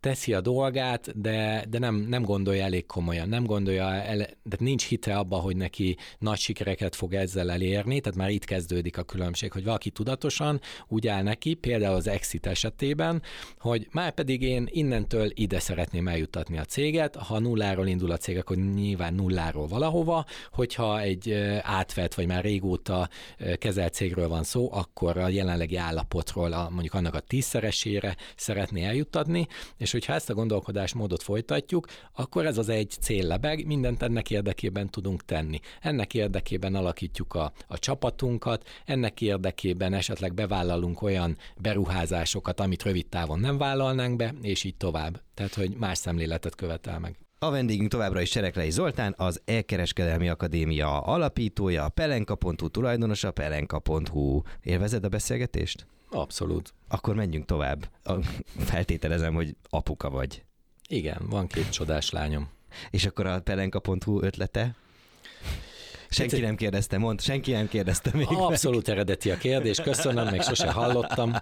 teszi 0.00 0.32
a 0.34 0.40
dolgát, 0.40 1.20
de, 1.20 1.64
de 1.68 1.78
nem, 1.78 1.94
nem 1.94 2.22
gondolja 2.22 2.64
elég 2.64 2.86
komolyan, 2.86 3.28
nem 3.28 3.44
gondolja, 3.44 3.92
el, 3.92 4.26
de 4.42 4.56
nincs 4.58 4.86
hite 4.86 5.16
abba, 5.16 5.36
hogy 5.36 5.56
neki 5.56 5.96
nagy 6.18 6.38
sikereket 6.38 6.94
fog 6.94 7.14
ezzel 7.14 7.50
elérni, 7.50 8.00
tehát 8.00 8.18
már 8.18 8.30
itt 8.30 8.44
kezdődik 8.44 8.98
a 8.98 9.02
különbség, 9.02 9.52
hogy 9.52 9.64
valaki 9.64 9.90
tudatosan 9.90 10.60
úgy 10.88 11.06
áll 11.06 11.22
neki, 11.22 11.54
például 11.54 11.94
az 11.94 12.06
Exit 12.06 12.46
esetében, 12.46 13.22
hogy 13.58 13.88
már 13.92 14.12
pedig 14.12 14.42
én 14.42 14.68
innentől 14.70 15.30
ide 15.34 15.58
szeretném 15.58 16.08
eljutatni 16.08 16.58
a 16.58 16.64
céget, 16.64 17.16
ha 17.16 17.38
nulláról 17.38 17.86
indul 17.86 18.10
a 18.10 18.16
cég, 18.16 18.38
akkor 18.38 18.56
nyilván 18.56 19.14
nulláról 19.14 19.66
valahova, 19.66 20.24
hogyha 20.52 21.00
egy 21.00 21.32
átvett 21.62 22.14
vagy 22.14 22.26
már 22.26 22.42
régóta 22.42 23.08
kezelt 23.58 23.92
cégről 23.92 24.28
van 24.34 24.44
szó, 24.44 24.72
akkor 24.72 25.16
a 25.16 25.28
jelenlegi 25.28 25.76
állapotról 25.76 26.52
a, 26.52 26.68
mondjuk 26.70 26.94
annak 26.94 27.14
a 27.14 27.20
tízszeresére 27.20 28.16
szeretné 28.36 28.84
eljuttatni, 28.84 29.46
és 29.76 29.92
hogyha 29.92 30.12
ezt 30.12 30.30
a 30.30 30.34
gondolkodásmódot 30.34 31.22
folytatjuk, 31.22 31.86
akkor 32.12 32.46
ez 32.46 32.58
az 32.58 32.68
egy 32.68 32.94
cél 33.00 33.26
lebeg, 33.26 33.66
mindent 33.66 34.02
ennek 34.02 34.30
érdekében 34.30 34.90
tudunk 34.90 35.24
tenni. 35.24 35.60
Ennek 35.80 36.14
érdekében 36.14 36.74
alakítjuk 36.74 37.34
a, 37.34 37.52
a 37.66 37.78
csapatunkat, 37.78 38.68
ennek 38.84 39.20
érdekében 39.20 39.92
esetleg 39.94 40.34
bevállalunk 40.34 41.02
olyan 41.02 41.36
beruházásokat, 41.56 42.60
amit 42.60 42.82
rövid 42.82 43.06
távon 43.06 43.38
nem 43.38 43.58
vállalnánk 43.58 44.16
be, 44.16 44.34
és 44.42 44.64
így 44.64 44.76
tovább. 44.76 45.20
Tehát, 45.34 45.54
hogy 45.54 45.76
más 45.76 45.98
szemléletet 45.98 46.54
követel 46.54 46.98
meg. 46.98 47.23
A 47.44 47.50
vendégünk 47.50 47.90
továbbra 47.90 48.20
is 48.20 48.30
Sereklei 48.30 48.70
Zoltán, 48.70 49.14
az 49.16 49.40
Elkereskedelmi 49.44 50.28
Akadémia 50.28 51.00
alapítója, 51.00 51.84
a 51.84 51.88
pelenka.hu 51.88 52.68
tulajdonosa, 52.68 53.30
pelenka.hu. 53.30 54.42
Élvezed 54.62 55.04
a 55.04 55.08
beszélgetést? 55.08 55.86
Abszolút. 56.10 56.74
Akkor 56.88 57.14
menjünk 57.14 57.44
tovább. 57.44 57.88
Feltételezem, 58.58 59.34
hogy 59.34 59.56
apuka 59.70 60.10
vagy. 60.10 60.44
Igen, 60.88 61.18
van 61.30 61.46
két 61.46 61.70
csodás 61.70 62.10
lányom. 62.10 62.48
És 62.90 63.06
akkor 63.06 63.26
a 63.26 63.40
pelenka.hu 63.40 64.22
ötlete? 64.22 64.74
Senki 66.08 66.40
nem 66.40 66.56
kérdezte, 66.56 66.98
mond, 66.98 67.20
senki 67.20 67.52
nem 67.52 67.68
kérdezte 67.68 68.10
még. 68.14 68.26
Abszolút 68.30 68.86
meg. 68.86 68.96
eredeti 68.96 69.30
a 69.30 69.36
kérdés, 69.36 69.80
köszönöm, 69.80 70.28
még 70.28 70.42
sose 70.42 70.70
hallottam. 70.70 71.36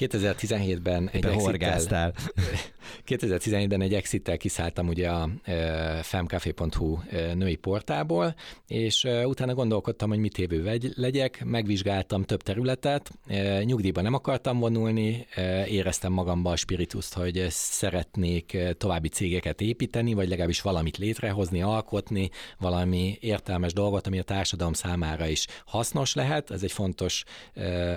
2017-ben 0.00 1.08
egy 1.12 1.24
exittel, 1.26 2.14
2017-ben 3.06 3.80
egy 3.86 3.94
exittel 3.94 4.36
kiszálltam 4.36 4.88
ugye 4.88 5.10
a 5.10 5.28
femcafé.hu 6.02 6.98
női 7.34 7.56
portából, 7.56 8.34
és 8.66 9.08
utána 9.24 9.54
gondolkodtam, 9.54 10.08
hogy 10.08 10.18
mit 10.18 10.38
évő 10.38 10.80
legyek, 10.94 11.44
megvizsgáltam 11.44 12.22
több 12.22 12.42
területet, 12.42 13.10
nyugdíjba 13.64 14.00
nem 14.00 14.14
akartam 14.14 14.58
vonulni, 14.58 15.26
éreztem 15.66 16.12
magamban 16.12 16.52
a 16.52 16.56
spirituszt, 16.56 17.14
hogy 17.14 17.46
szeretnék 17.48 18.58
további 18.78 19.08
cégeket 19.08 19.60
építeni, 19.60 20.14
vagy 20.14 20.28
legalábbis 20.28 20.60
valamit 20.60 20.96
létrehozni, 20.96 21.62
alkotni, 21.62 22.30
valami 22.58 23.18
értelmes 23.20 23.72
dolgot, 23.72 24.06
ami 24.06 24.18
a 24.18 24.22
társadalom 24.22 24.72
számára 24.72 25.26
is 25.26 25.46
hasznos 25.66 26.14
lehet, 26.14 26.50
ez 26.50 26.62
egy 26.62 26.72
fontos 26.72 27.24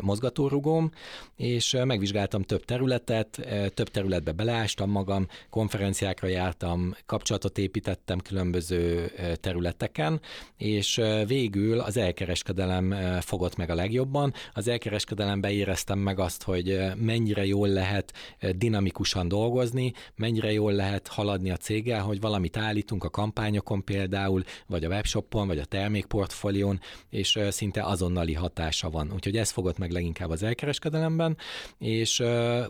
mozgatórugóm, 0.01 0.91
és 1.35 1.73
megvizsgáltam 1.93 2.41
több 2.41 2.65
területet, 2.65 3.47
több 3.73 3.89
területbe 3.89 4.31
beleástam 4.31 4.89
magam, 4.89 5.27
konferenciákra 5.49 6.27
jártam, 6.27 6.95
kapcsolatot 7.05 7.57
építettem 7.57 8.19
különböző 8.19 9.11
területeken, 9.41 10.21
és 10.57 11.01
végül 11.27 11.79
az 11.79 11.97
elkereskedelem 11.97 12.95
fogott 13.21 13.55
meg 13.55 13.69
a 13.69 13.75
legjobban. 13.75 14.33
Az 14.53 14.67
elkereskedelemben 14.67 15.51
éreztem 15.51 15.99
meg 15.99 16.19
azt, 16.19 16.43
hogy 16.43 16.79
mennyire 16.95 17.45
jól 17.45 17.67
lehet 17.67 18.13
dinamikusan 18.55 19.27
dolgozni, 19.27 19.93
mennyire 20.15 20.51
jól 20.51 20.73
lehet 20.73 21.07
haladni 21.07 21.51
a 21.51 21.57
céggel, 21.57 22.01
hogy 22.01 22.19
valamit 22.19 22.57
állítunk 22.57 23.03
a 23.03 23.09
kampányokon 23.09 23.83
például, 23.83 24.43
vagy 24.67 24.83
a 24.83 24.87
webshopon, 24.87 25.47
vagy 25.47 25.59
a 25.59 25.65
termékportfólión, 25.65 26.79
és 27.09 27.39
szinte 27.49 27.83
azonnali 27.83 28.33
hatása 28.33 28.89
van. 28.89 29.11
Úgyhogy 29.13 29.37
ez 29.37 29.51
fogott 29.51 29.77
meg 29.77 29.91
leginkább 29.91 30.29
az 30.29 30.43
elkereskedelemben, 30.43 31.37
és 31.83 32.23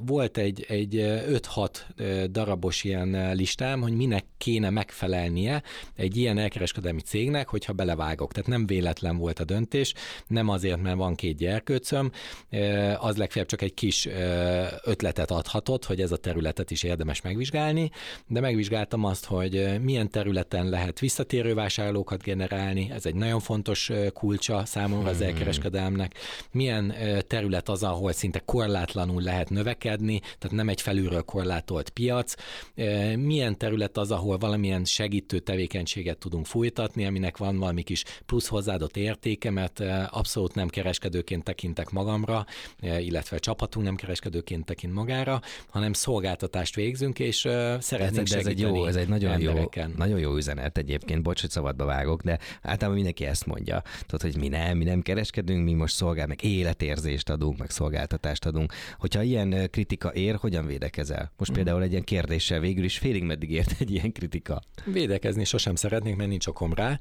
volt 0.05 0.37
egy, 0.37 0.65
egy 0.67 0.95
5-6 0.95 2.27
darabos 2.31 2.83
ilyen 2.83 3.35
listám, 3.35 3.81
hogy 3.81 3.95
minek 3.95 4.25
kéne 4.37 4.69
megfelelnie 4.69 5.63
egy 5.95 6.17
ilyen 6.17 6.37
elkereskedelmi 6.37 7.01
cégnek, 7.01 7.47
hogyha 7.47 7.73
belevágok. 7.73 8.31
Tehát 8.31 8.49
nem 8.49 8.65
véletlen 8.65 9.17
volt 9.17 9.39
a 9.39 9.43
döntés, 9.43 9.93
nem 10.27 10.49
azért, 10.49 10.81
mert 10.81 10.95
van 10.95 11.15
két 11.15 11.37
gyerkőcöm, 11.37 12.11
az 12.97 13.17
legfeljebb 13.17 13.49
csak 13.49 13.61
egy 13.61 13.73
kis 13.73 14.07
ötletet 14.83 15.31
adhatott, 15.31 15.85
hogy 15.85 16.01
ez 16.01 16.11
a 16.11 16.17
területet 16.17 16.71
is 16.71 16.83
érdemes 16.83 17.21
megvizsgálni, 17.21 17.89
de 18.27 18.39
megvizsgáltam 18.39 19.03
azt, 19.03 19.25
hogy 19.25 19.81
milyen 19.81 20.09
területen 20.09 20.69
lehet 20.69 20.99
visszatérő 20.99 21.53
vásárlókat 21.53 22.23
generálni, 22.23 22.91
ez 22.91 23.05
egy 23.05 23.15
nagyon 23.15 23.39
fontos 23.39 23.91
kulcsa 24.13 24.65
számomra 24.65 25.09
az 25.09 25.17
hmm. 25.17 25.27
elkereskedelmnek, 25.27 26.13
milyen 26.51 26.93
terület 27.27 27.69
az, 27.69 27.83
ahol 27.83 28.11
szinte 28.11 28.39
korlátlan 28.39 28.92
korlátlanul 28.93 29.21
lehet 29.21 29.49
növekedni, 29.49 30.19
tehát 30.19 30.51
nem 30.55 30.69
egy 30.69 30.81
felülről 30.81 31.21
korlátolt 31.21 31.89
piac. 31.89 32.33
Milyen 33.15 33.57
terület 33.57 33.97
az, 33.97 34.11
ahol 34.11 34.37
valamilyen 34.37 34.85
segítő 34.85 35.39
tevékenységet 35.39 36.17
tudunk 36.17 36.45
folytatni, 36.45 37.05
aminek 37.05 37.37
van 37.37 37.57
valami 37.57 37.83
kis 37.83 38.03
plusz 38.25 38.47
hozzáadott 38.47 38.97
értéke, 38.97 39.51
mert 39.51 39.79
abszolút 40.09 40.55
nem 40.55 40.67
kereskedőként 40.67 41.43
tekintek 41.43 41.89
magamra, 41.89 42.45
illetve 42.81 43.35
a 43.35 43.39
csapatunk 43.39 43.85
nem 43.85 43.95
kereskedőként 43.95 44.65
tekint 44.65 44.93
magára, 44.93 45.41
hanem 45.69 45.93
szolgáltatást 45.93 46.75
végzünk, 46.75 47.19
és 47.19 47.37
szeretnénk 47.79 48.27
ez, 48.27 48.33
ez 48.33 48.45
egy 48.45 48.59
jó, 48.59 48.85
ez 48.85 48.95
egy 48.95 49.07
nagyon 49.07 49.31
embereken. 49.31 49.89
jó, 49.89 49.95
nagyon 49.97 50.19
jó 50.19 50.35
üzenet 50.35 50.77
egyébként, 50.77 51.21
bocs, 51.21 51.41
hogy 51.41 51.49
szabadba 51.49 51.85
vágok, 51.85 52.21
de 52.21 52.39
általában 52.61 52.93
mindenki 52.93 53.25
ezt 53.25 53.45
mondja. 53.45 53.81
Tudod, 54.05 54.21
hogy 54.21 54.37
mi 54.41 54.47
nem, 54.47 54.77
mi 54.77 54.83
nem 54.83 55.01
kereskedünk, 55.01 55.63
mi 55.63 55.73
most 55.73 55.95
szolgál, 55.95 56.27
meg 56.27 56.43
életérzést 56.43 57.29
adunk, 57.29 57.57
meg 57.57 57.69
szolgáltatást 57.69 58.45
adunk 58.45 58.73
Hogyha 58.97 59.21
ilyen 59.21 59.69
kritika 59.71 60.13
ér, 60.13 60.35
hogyan 60.35 60.65
védekezel? 60.65 61.31
Most 61.37 61.51
mm. 61.51 61.53
például 61.53 61.81
egy 61.81 61.91
ilyen 61.91 62.03
kérdéssel 62.03 62.59
végül 62.59 62.83
is 62.83 62.97
félig 62.97 63.23
meddig 63.23 63.51
ért 63.51 63.75
egy 63.79 63.91
ilyen 63.91 64.11
kritika. 64.11 64.61
Védekezni 64.85 65.43
sosem 65.43 65.75
szeretnék, 65.75 66.15
mert 66.15 66.29
nincs 66.29 66.47
okom 66.47 66.73
rá. 66.73 66.99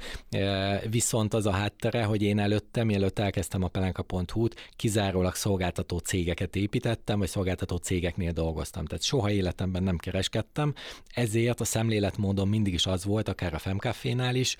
Viszont 0.90 1.34
az 1.34 1.46
a 1.46 1.50
háttere, 1.50 2.04
hogy 2.04 2.22
én 2.22 2.38
előttem, 2.38 2.86
mielőtt 2.86 3.18
elkezdtem 3.18 3.62
a 3.62 3.68
pelenka.hu-t, 3.68 4.70
kizárólag 4.76 5.34
szolgáltató 5.34 5.98
cégeket 5.98 6.56
építettem, 6.56 7.18
vagy 7.18 7.28
szolgáltató 7.28 7.76
cégeknél 7.76 8.32
dolgoztam. 8.32 8.84
Tehát 8.84 9.02
soha 9.02 9.30
életemben 9.30 9.82
nem 9.82 9.96
kereskedtem, 9.96 10.74
ezért 11.14 11.60
a 11.60 11.64
szemléletmódon 11.64 12.48
mindig 12.48 12.72
is 12.72 12.86
az 12.86 13.04
volt, 13.04 13.28
akár 13.28 13.54
a 13.54 13.58
Femcafénál 13.58 14.34
is, 14.34 14.56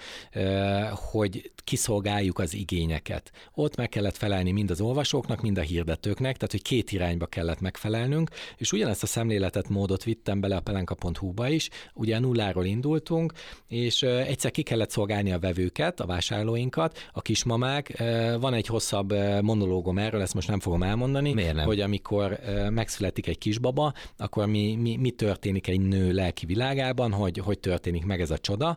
hogy 0.93 1.52
kiszolgáljuk 1.64 2.38
az 2.38 2.55
igényeket. 2.55 3.33
Ott 3.55 3.76
meg 3.76 3.88
kellett 3.88 4.17
felelni 4.17 4.50
mind 4.50 4.71
az 4.71 4.81
olvasóknak, 4.81 5.41
mind 5.41 5.59
a 5.59 5.61
hirdetőknek, 5.61 6.37
tehát 6.37 6.50
hogy 6.50 6.62
két 6.62 6.91
irányba 7.12 7.26
kellett 7.26 7.61
megfelelnünk, 7.61 8.31
és 8.57 8.73
ugyanezt 8.73 9.02
a 9.02 9.07
szemléletet 9.07 9.69
módot 9.69 10.04
vittem 10.04 10.40
bele 10.40 10.57
a 10.57 10.61
pelenka.hu-ba 10.61 11.49
is, 11.49 11.69
ugye 11.95 12.19
nulláról 12.19 12.64
indultunk, 12.64 13.33
és 13.69 14.02
egyszer 14.02 14.50
ki 14.50 14.62
kellett 14.62 14.90
szolgálni 14.90 15.33
a 15.33 15.38
vevőket, 15.38 16.00
a 16.00 16.07
vásárlóinkat, 16.07 16.99
a 17.12 17.23
kismamák. 17.23 18.02
Van 18.40 18.54
egy 18.54 18.66
hosszabb 18.66 19.12
monológom 19.42 19.99
erről, 19.99 20.21
ezt 20.21 20.35
most 20.35 20.49
nem 20.49 20.61
fogom 20.61 20.83
elmondani, 20.83 21.33
Miért 21.33 21.54
nem? 21.54 21.66
hogy 21.66 21.81
amikor 21.81 22.38
megszületik 22.71 23.26
egy 23.26 23.38
kisbaba, 23.38 23.92
akkor 24.16 24.47
mi, 24.47 24.76
mi, 24.81 24.97
mi 24.97 25.11
történik 25.11 25.69
egy 25.69 25.81
nő 25.81 26.12
lelki 26.12 26.47
világában, 26.47 27.12
hogy, 27.12 27.38
hogy 27.38 27.59
történik 27.59 28.04
meg 28.04 28.21
ez 28.21 28.31
a 28.31 28.38
csoda, 28.38 28.76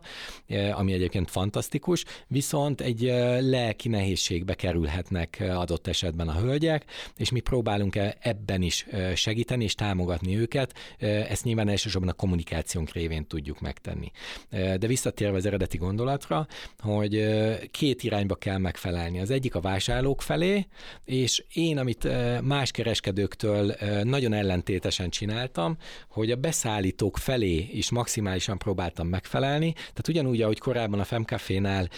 ami 0.72 0.92
egyébként 0.92 1.30
fantasztikus, 1.30 2.04
viszont 2.26 2.80
egy 2.80 3.02
lelki 3.40 3.88
nehézségbe 3.88 4.54
kerülhetnek 4.54 5.44
adott 5.54 5.86
esetben 5.86 6.28
a 6.28 6.40
hölgyek, 6.40 6.84
és 7.16 7.30
mi 7.30 7.40
próbálunk 7.40 7.96
ebben 8.26 8.62
is 8.62 8.86
segíteni 9.14 9.64
és 9.64 9.74
támogatni 9.74 10.38
őket, 10.38 10.74
ezt 10.98 11.44
nyilván 11.44 11.68
elsősorban 11.68 12.10
a 12.10 12.12
kommunikációnk 12.12 12.90
révén 12.90 13.26
tudjuk 13.26 13.60
megtenni. 13.60 14.10
De 14.50 14.86
visszatérve 14.86 15.36
az 15.36 15.46
eredeti 15.46 15.76
gondolatra, 15.76 16.46
hogy 16.78 17.26
két 17.70 18.02
irányba 18.02 18.34
kell 18.34 18.58
megfelelni. 18.58 19.20
Az 19.20 19.30
egyik 19.30 19.54
a 19.54 19.60
vásárlók 19.60 20.22
felé, 20.22 20.66
és 21.04 21.44
én, 21.52 21.78
amit 21.78 22.08
más 22.42 22.70
kereskedőktől 22.70 23.74
nagyon 24.02 24.32
ellentétesen 24.32 25.10
csináltam, 25.10 25.76
hogy 26.08 26.30
a 26.30 26.36
beszállítók 26.36 27.18
felé 27.18 27.68
is 27.72 27.90
maximálisan 27.90 28.58
próbáltam 28.58 29.08
megfelelni, 29.08 29.72
tehát 29.72 30.08
ugyanúgy, 30.08 30.42
ahogy 30.42 30.58
korábban 30.58 31.00
a 31.00 31.04
Femcafénál 31.04 31.88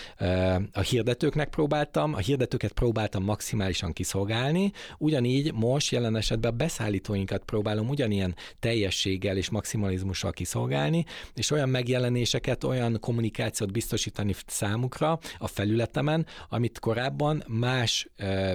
a 0.72 0.80
hirdetőknek 0.80 1.48
próbáltam, 1.48 2.14
a 2.14 2.18
hirdetőket 2.18 2.72
próbáltam 2.72 3.24
maximálisan 3.24 3.92
kiszolgálni, 3.92 4.72
ugyanígy 4.98 5.52
most 5.54 5.92
jelen 5.92 6.14
esetben 6.18 6.52
a 6.52 6.56
beszállítóinkat 6.56 7.44
próbálom 7.44 7.88
ugyanilyen 7.88 8.34
teljességgel 8.60 9.36
és 9.36 9.50
maximalizmussal 9.50 10.32
kiszolgálni, 10.32 11.04
és 11.34 11.50
olyan 11.50 11.68
megjelenéseket, 11.68 12.64
olyan 12.64 12.98
kommunikációt 13.00 13.72
biztosítani 13.72 14.34
számukra 14.46 15.18
a 15.38 15.46
felületemen, 15.46 16.26
amit 16.48 16.78
korábban 16.78 17.44
más 17.46 18.08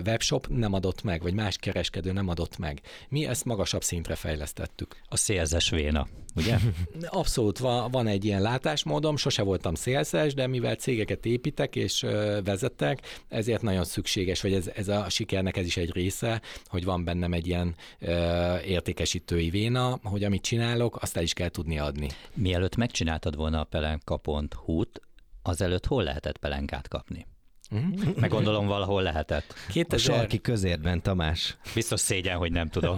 webshop 0.06 0.48
nem 0.48 0.74
adott 0.74 1.04
meg, 1.04 1.22
vagy 1.22 1.34
más 1.34 1.58
kereskedő 1.58 2.12
nem 2.12 2.28
adott 2.28 2.58
meg. 2.58 2.82
Mi 3.10 3.26
ezt 3.26 3.46
magasabb 3.46 3.84
szintre 3.84 4.16
fejlesztettük. 4.16 4.96
A 5.06 5.18
szélzes 5.18 5.70
véna, 5.70 6.08
ugye? 6.36 6.58
Abszolút 7.08 7.58
van, 7.58 7.92
van 7.92 8.08
egy 8.08 8.26
ilyen 8.26 8.42
látásmódom, 8.42 9.18
sose 9.18 9.42
voltam 9.42 9.76
szélzes, 9.76 10.34
de 10.34 10.48
mivel 10.48 10.76
cégeket 10.76 11.26
építek 11.26 11.76
és 11.76 12.06
vezetek, 12.44 13.22
ezért 13.28 13.62
nagyon 13.62 13.84
szükséges, 13.84 14.42
hogy 14.42 14.54
ez, 14.54 14.72
ez 14.76 14.88
a 14.88 15.10
sikernek 15.10 15.58
ez 15.58 15.66
is 15.66 15.78
egy 15.78 15.92
része, 15.94 16.42
hogy 16.66 16.84
van 16.86 17.04
bennem 17.04 17.34
egy 17.34 17.48
ilyen 17.48 17.76
értékesítői 18.66 19.50
véna, 19.50 20.00
hogy 20.04 20.24
amit 20.24 20.42
csinálok, 20.42 21.02
azt 21.02 21.18
el 21.18 21.24
is 21.24 21.34
kell 21.34 21.50
tudni 21.50 21.80
adni. 21.80 22.08
Mielőtt 22.34 22.76
megcsináltad 22.76 23.36
volna 23.36 23.60
a 23.60 23.64
pelenka.hu-t, 23.64 25.02
azelőtt 25.42 25.86
hol 25.86 26.04
lehetett 26.04 26.38
pelenkát 26.38 26.88
kapni? 26.88 27.26
Mm. 27.76 27.94
Meg 28.20 28.30
gondolom 28.30 28.68
valahol 28.68 29.02
lehetett. 29.02 29.54
2000... 29.70 30.16
A 30.16 30.18
sarki 30.18 30.42
közértben, 30.42 31.02
Tamás. 31.02 31.58
Biztos 31.74 32.00
szégyen, 32.00 32.38
hogy 32.38 32.52
nem 32.52 32.70
tudom. 32.70 32.96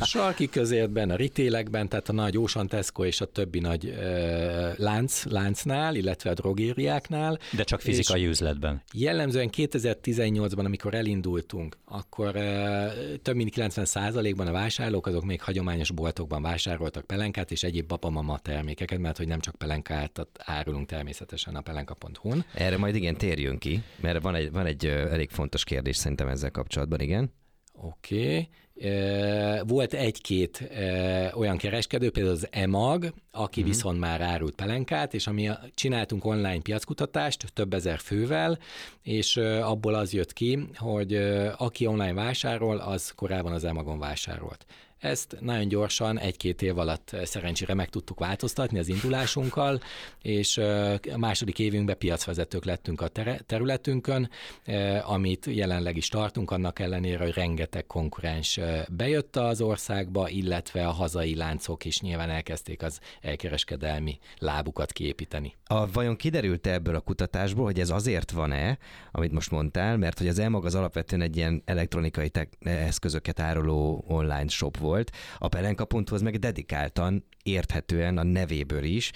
sarki 0.00 0.48
közértben, 0.48 1.10
a 1.10 1.16
ritélekben, 1.16 1.88
tehát 1.88 2.08
a 2.08 2.12
nagy 2.12 2.38
Ocean 2.38 2.66
Tesco 2.66 3.04
és 3.04 3.20
a 3.20 3.24
többi 3.24 3.58
nagy 3.58 3.84
uh, 3.84 4.78
lánc, 4.78 5.24
láncnál, 5.24 5.94
illetve 5.94 6.30
a 6.30 6.34
drogériáknál. 6.34 7.38
De 7.56 7.62
csak 7.62 7.80
fizikai 7.80 8.26
üzletben. 8.26 8.82
Jellemzően 8.92 9.50
2018-ban, 9.56 10.64
amikor 10.64 10.94
elindultunk, 10.94 11.76
akkor 11.84 12.36
uh, 12.36 12.92
több 13.22 13.36
mint 13.36 13.52
90%-ban 13.56 14.46
a 14.46 14.52
vásárlók 14.52 15.06
azok 15.06 15.24
még 15.24 15.42
hagyományos 15.42 15.90
boltokban 15.90 16.42
vásároltak 16.42 17.04
pelenkát 17.04 17.50
és 17.50 17.62
egyéb 17.62 17.86
papamama 17.86 18.38
termékeket, 18.38 18.98
mert 18.98 19.16
hogy 19.16 19.28
nem 19.28 19.40
csak 19.40 19.54
pelenkát 19.54 20.26
árulunk 20.38 20.86
természetesen 20.86 21.54
a 21.54 21.60
pelenka.hu-n. 21.60 22.44
Erre 22.54 22.76
majd 22.76 22.94
igen, 22.94 23.16
térjünk 23.16 23.58
ki, 23.58 23.82
mert 24.06 24.22
van 24.22 24.34
egy, 24.34 24.52
van 24.52 24.66
egy 24.66 24.86
elég 24.86 25.30
fontos 25.30 25.64
kérdés 25.64 25.96
szerintem 25.96 26.28
ezzel 26.28 26.50
kapcsolatban, 26.50 27.00
igen. 27.00 27.32
Oké. 27.72 28.22
Okay. 28.26 28.48
Volt 29.66 29.94
egy-két 29.94 30.70
olyan 31.34 31.56
kereskedő, 31.56 32.10
például 32.10 32.34
az 32.34 32.48
EMAG, 32.50 33.12
aki 33.30 33.60
uh-huh. 33.60 33.74
viszont 33.74 33.98
már 33.98 34.20
árult 34.20 34.54
pelenkát, 34.54 35.14
és 35.14 35.26
ami 35.26 35.48
csináltunk 35.74 36.24
online 36.24 36.60
piackutatást 36.60 37.52
több 37.52 37.74
ezer 37.74 37.98
fővel, 37.98 38.58
és 39.02 39.36
abból 39.62 39.94
az 39.94 40.12
jött 40.12 40.32
ki, 40.32 40.68
hogy 40.74 41.14
aki 41.56 41.86
online 41.86 42.12
vásárol, 42.12 42.76
az 42.76 43.10
korábban 43.10 43.52
az 43.52 43.64
EMAG-on 43.64 43.98
vásárolt. 43.98 44.66
Ezt 44.98 45.36
nagyon 45.40 45.68
gyorsan, 45.68 46.18
egy-két 46.18 46.62
év 46.62 46.78
alatt 46.78 47.10
eh, 47.12 47.24
szerencsére 47.24 47.74
meg 47.74 47.88
tudtuk 47.88 48.18
változtatni 48.18 48.78
az 48.78 48.88
indulásunkkal, 48.88 49.80
és 50.22 50.56
eh, 50.56 50.94
a 51.12 51.18
második 51.18 51.58
évünkben 51.58 51.98
piacvezetők 51.98 52.64
lettünk 52.64 53.00
a 53.00 53.08
területünkön, 53.46 54.30
eh, 54.64 55.10
amit 55.10 55.46
jelenleg 55.46 55.96
is 55.96 56.08
tartunk, 56.08 56.50
annak 56.50 56.78
ellenére, 56.78 57.24
hogy 57.24 57.34
rengeteg 57.34 57.86
konkurens 57.86 58.60
bejött 58.88 59.36
az 59.36 59.60
országba, 59.60 60.28
illetve 60.28 60.86
a 60.86 60.90
hazai 60.90 61.34
láncok 61.34 61.84
is 61.84 62.00
nyilván 62.00 62.30
elkezdték 62.30 62.82
az 62.82 63.00
elkereskedelmi 63.20 64.18
lábukat 64.38 64.92
kiépíteni. 64.92 65.54
A, 65.64 65.90
vajon 65.90 66.16
kiderült 66.16 66.66
-e 66.66 66.72
ebből 66.72 66.94
a 66.94 67.00
kutatásból, 67.00 67.64
hogy 67.64 67.80
ez 67.80 67.90
azért 67.90 68.30
van-e, 68.30 68.78
amit 69.12 69.32
most 69.32 69.50
mondtál, 69.50 69.96
mert 69.96 70.18
hogy 70.18 70.28
az 70.28 70.38
elmag 70.38 70.64
az 70.64 70.74
alapvetően 70.74 71.22
egy 71.22 71.36
ilyen 71.36 71.62
elektronikai 71.64 72.30
eszközöket 72.60 73.40
áruló 73.40 74.04
online 74.08 74.48
shop 74.48 74.76
volt, 74.86 75.10
a 75.38 75.48
pelenka.hoz 75.48 76.22
meg 76.22 76.38
dedikáltan, 76.38 77.24
érthetően 77.42 78.18
a 78.18 78.22
nevéből 78.22 78.82
is 78.82 79.12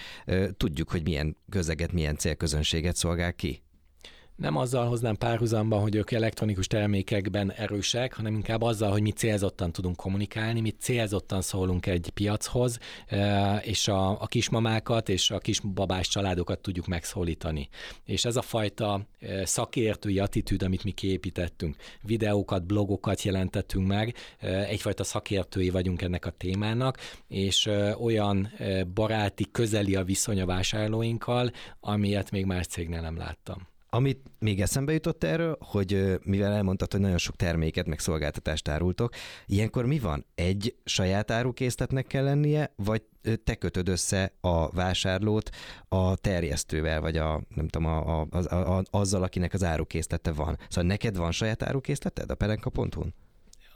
tudjuk, 0.56 0.90
hogy 0.90 1.02
milyen 1.02 1.36
közeget, 1.50 1.92
milyen 1.92 2.16
célközönséget 2.16 2.96
szolgál 2.96 3.34
ki 3.34 3.62
nem 4.40 4.56
azzal 4.56 4.86
hoznám 4.86 5.16
párhuzamba, 5.16 5.78
hogy 5.78 5.94
ők 5.94 6.10
elektronikus 6.10 6.66
termékekben 6.66 7.52
erősek, 7.52 8.12
hanem 8.14 8.34
inkább 8.34 8.62
azzal, 8.62 8.90
hogy 8.90 9.02
mi 9.02 9.10
célzottan 9.10 9.72
tudunk 9.72 9.96
kommunikálni, 9.96 10.60
mi 10.60 10.70
célzottan 10.70 11.42
szólunk 11.42 11.86
egy 11.86 12.10
piachoz, 12.14 12.78
eh, 13.06 13.66
és 13.66 13.88
a, 13.88 14.20
a 14.20 14.26
kismamákat 14.26 15.08
és 15.08 15.30
a 15.30 15.38
kisbabás 15.38 16.08
családokat 16.08 16.58
tudjuk 16.58 16.86
megszólítani. 16.86 17.68
És 18.04 18.24
ez 18.24 18.36
a 18.36 18.42
fajta 18.42 19.00
eh, 19.18 19.44
szakértői 19.44 20.18
attitűd, 20.18 20.62
amit 20.62 20.84
mi 20.84 20.90
kiépítettünk, 20.90 21.76
videókat, 22.02 22.66
blogokat 22.66 23.22
jelentettünk 23.22 23.86
meg, 23.86 24.14
eh, 24.38 24.68
egyfajta 24.68 25.04
szakértői 25.04 25.70
vagyunk 25.70 26.02
ennek 26.02 26.26
a 26.26 26.30
témának, 26.30 26.98
és 27.28 27.68
olyan 28.00 28.52
baráti, 28.94 29.46
közeli 29.52 29.94
a 29.94 30.04
viszony 30.04 30.40
a 30.40 30.46
vásárlóinkkal, 30.46 31.50
amilyet 31.80 32.30
még 32.30 32.44
más 32.44 32.66
cégnél 32.66 33.00
nem 33.00 33.16
láttam. 33.16 33.69
Amit 33.92 34.30
még 34.38 34.60
eszembe 34.60 34.92
jutott 34.92 35.24
erről, 35.24 35.56
hogy 35.60 36.18
mivel 36.24 36.52
elmondtad, 36.52 36.92
hogy 36.92 37.00
nagyon 37.00 37.18
sok 37.18 37.36
terméket, 37.36 37.86
meg 37.86 37.98
szolgáltatást 37.98 38.68
árultok, 38.68 39.14
ilyenkor 39.46 39.86
mi 39.86 39.98
van? 39.98 40.26
Egy 40.34 40.76
saját 40.84 41.30
árukészletnek 41.30 42.06
kell 42.06 42.24
lennie, 42.24 42.72
vagy 42.76 43.02
te 43.44 43.54
kötöd 43.54 43.88
össze 43.88 44.32
a 44.40 44.70
vásárlót 44.70 45.50
a 45.88 46.16
terjesztővel, 46.16 47.00
vagy 47.00 47.16
a, 47.16 47.42
nem 47.54 47.68
tudom, 47.68 47.88
a, 47.88 48.20
a, 48.20 48.26
a, 48.30 48.76
a, 48.76 48.82
azzal, 48.90 49.22
akinek 49.22 49.54
az 49.54 49.64
árukészlete 49.64 50.32
van. 50.32 50.58
Szóval 50.68 50.90
neked 50.90 51.16
van 51.16 51.32
saját 51.32 51.62
árukészleted 51.62 52.30
a 52.30 52.34
pelenka.hu-n? 52.34 53.14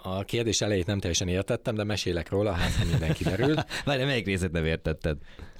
A 0.07 0.24
kérdés 0.24 0.61
elejét 0.61 0.87
nem 0.87 0.98
teljesen 0.98 1.29
értettem, 1.29 1.74
de 1.74 1.85
mesélek 1.85 2.29
róla, 2.29 2.53
hát 2.53 2.74
ha 2.74 2.85
minden 2.85 3.12
kiderül. 3.12 3.55
Várj, 3.85 4.05
melyik 4.05 4.27
részét 4.27 4.53
nem 4.53 4.64
értetted? 4.64 5.16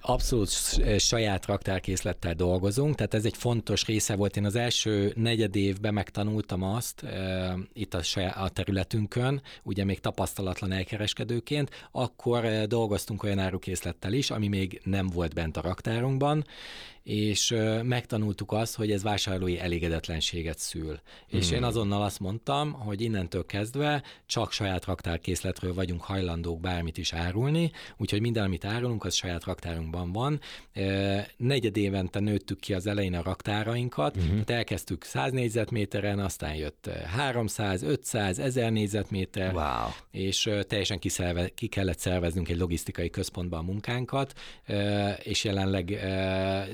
Abszolút 0.07 0.49
saját 0.99 1.47
raktárkészlettel 1.47 2.35
dolgozunk, 2.35 2.95
tehát 2.95 3.15
ez 3.15 3.25
egy 3.25 3.37
fontos 3.37 3.87
része 3.87 4.17
volt. 4.17 4.37
Én 4.37 4.45
az 4.45 4.55
első 4.55 5.13
negyed 5.17 5.57
évben 5.57 5.95
megtanultam 5.95 6.63
azt 6.63 7.03
e, 7.03 7.57
itt 7.73 7.95
a, 7.95 8.03
saját, 8.03 8.37
a 8.37 8.49
területünkön, 8.49 9.43
ugye 9.63 9.85
még 9.85 10.01
tapasztalatlan 10.01 10.73
elkereskedőként, 10.73 11.71
akkor 11.93 12.45
e, 12.45 12.67
dolgoztunk 12.67 13.23
olyan 13.23 13.39
árukészlettel 13.39 14.13
is, 14.13 14.31
ami 14.31 14.49
még 14.49 14.81
nem 14.85 15.07
volt 15.07 15.35
bent 15.35 15.57
a 15.57 15.61
raktárunkban, 15.61 16.45
és 17.05 17.55
megtanultuk 17.83 18.53
azt, 18.53 18.77
hogy 18.77 18.91
ez 18.91 19.03
vásárlói 19.03 19.59
elégedetlenséget 19.59 20.59
szül. 20.59 21.01
Hmm. 21.29 21.39
És 21.39 21.51
én 21.51 21.63
azonnal 21.63 22.03
azt 22.03 22.21
mondtam, 22.21 22.73
hogy 22.73 23.01
innentől 23.01 23.47
kezdve 23.47 24.03
csak 24.27 24.53
saját 24.53 24.85
raktárkészletről 24.85 25.75
vagyunk 25.75 26.03
hajlandók 26.03 26.61
bármit 26.61 26.99
is 26.99 27.13
árulni, 27.13 27.71
úgyhogy 27.97 28.21
minden, 28.21 28.45
amit 28.45 28.65
árulunk, 28.65 29.05
az 29.05 29.15
saját 29.15 29.45
raktárunkban 29.45 29.94
van. 29.95 30.41
Negyed 31.37 31.77
évente 31.77 32.21
nőttük 32.21 32.61
ki 32.61 32.75
az 32.75 32.87
elején 32.87 33.15
a 33.15 33.23
raktárainkat, 33.23 34.17
uh-huh. 34.17 34.31
tehát 34.31 34.51
elkezdtük 34.51 35.05
100 35.05 35.33
négyzetméteren, 35.33 36.19
aztán 36.19 36.55
jött 36.55 36.91
300, 37.17 37.83
500, 37.83 38.39
1000 38.39 38.73
négyzetméter, 38.73 39.55
wow. 39.55 39.65
és 40.11 40.51
teljesen 40.67 40.99
kiszerve, 40.99 41.49
ki 41.49 41.67
kellett 41.67 41.99
szerveznünk 41.99 42.49
egy 42.49 42.59
logisztikai 42.59 43.11
központba 43.11 43.59
a 43.59 43.63
munkánkat, 43.63 44.33
és 45.23 45.45
jelenleg 45.45 45.99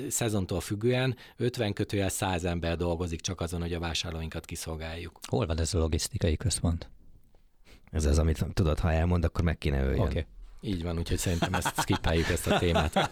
szezontól 0.09 0.61
függően 0.61 1.17
50 1.37 1.73
kötőjel 1.73 2.09
100 2.09 2.45
ember 2.45 2.77
dolgozik 2.77 3.21
csak 3.21 3.41
azon, 3.41 3.61
hogy 3.61 3.73
a 3.73 3.79
vásárlóinkat 3.79 4.45
kiszolgáljuk. 4.45 5.21
Hol 5.29 5.47
van 5.47 5.61
ez 5.61 5.75
a 5.75 5.79
logisztikai 5.79 6.37
központ? 6.37 6.91
Ez 7.91 8.05
az, 8.05 8.19
amit 8.19 8.47
tudod, 8.53 8.79
ha 8.79 8.93
elmond, 8.93 9.25
akkor 9.25 9.45
meg 9.45 9.59
kéne 9.59 9.83
öljön. 9.83 10.01
Okay. 10.01 10.25
Így 10.63 10.83
van, 10.83 10.99
úgyhogy 10.99 11.19
szerintem 11.19 11.55
ezt 11.55 11.81
skippeljuk 11.81 12.29
ezt 12.29 12.47
a 12.47 12.59
témát. 12.59 13.11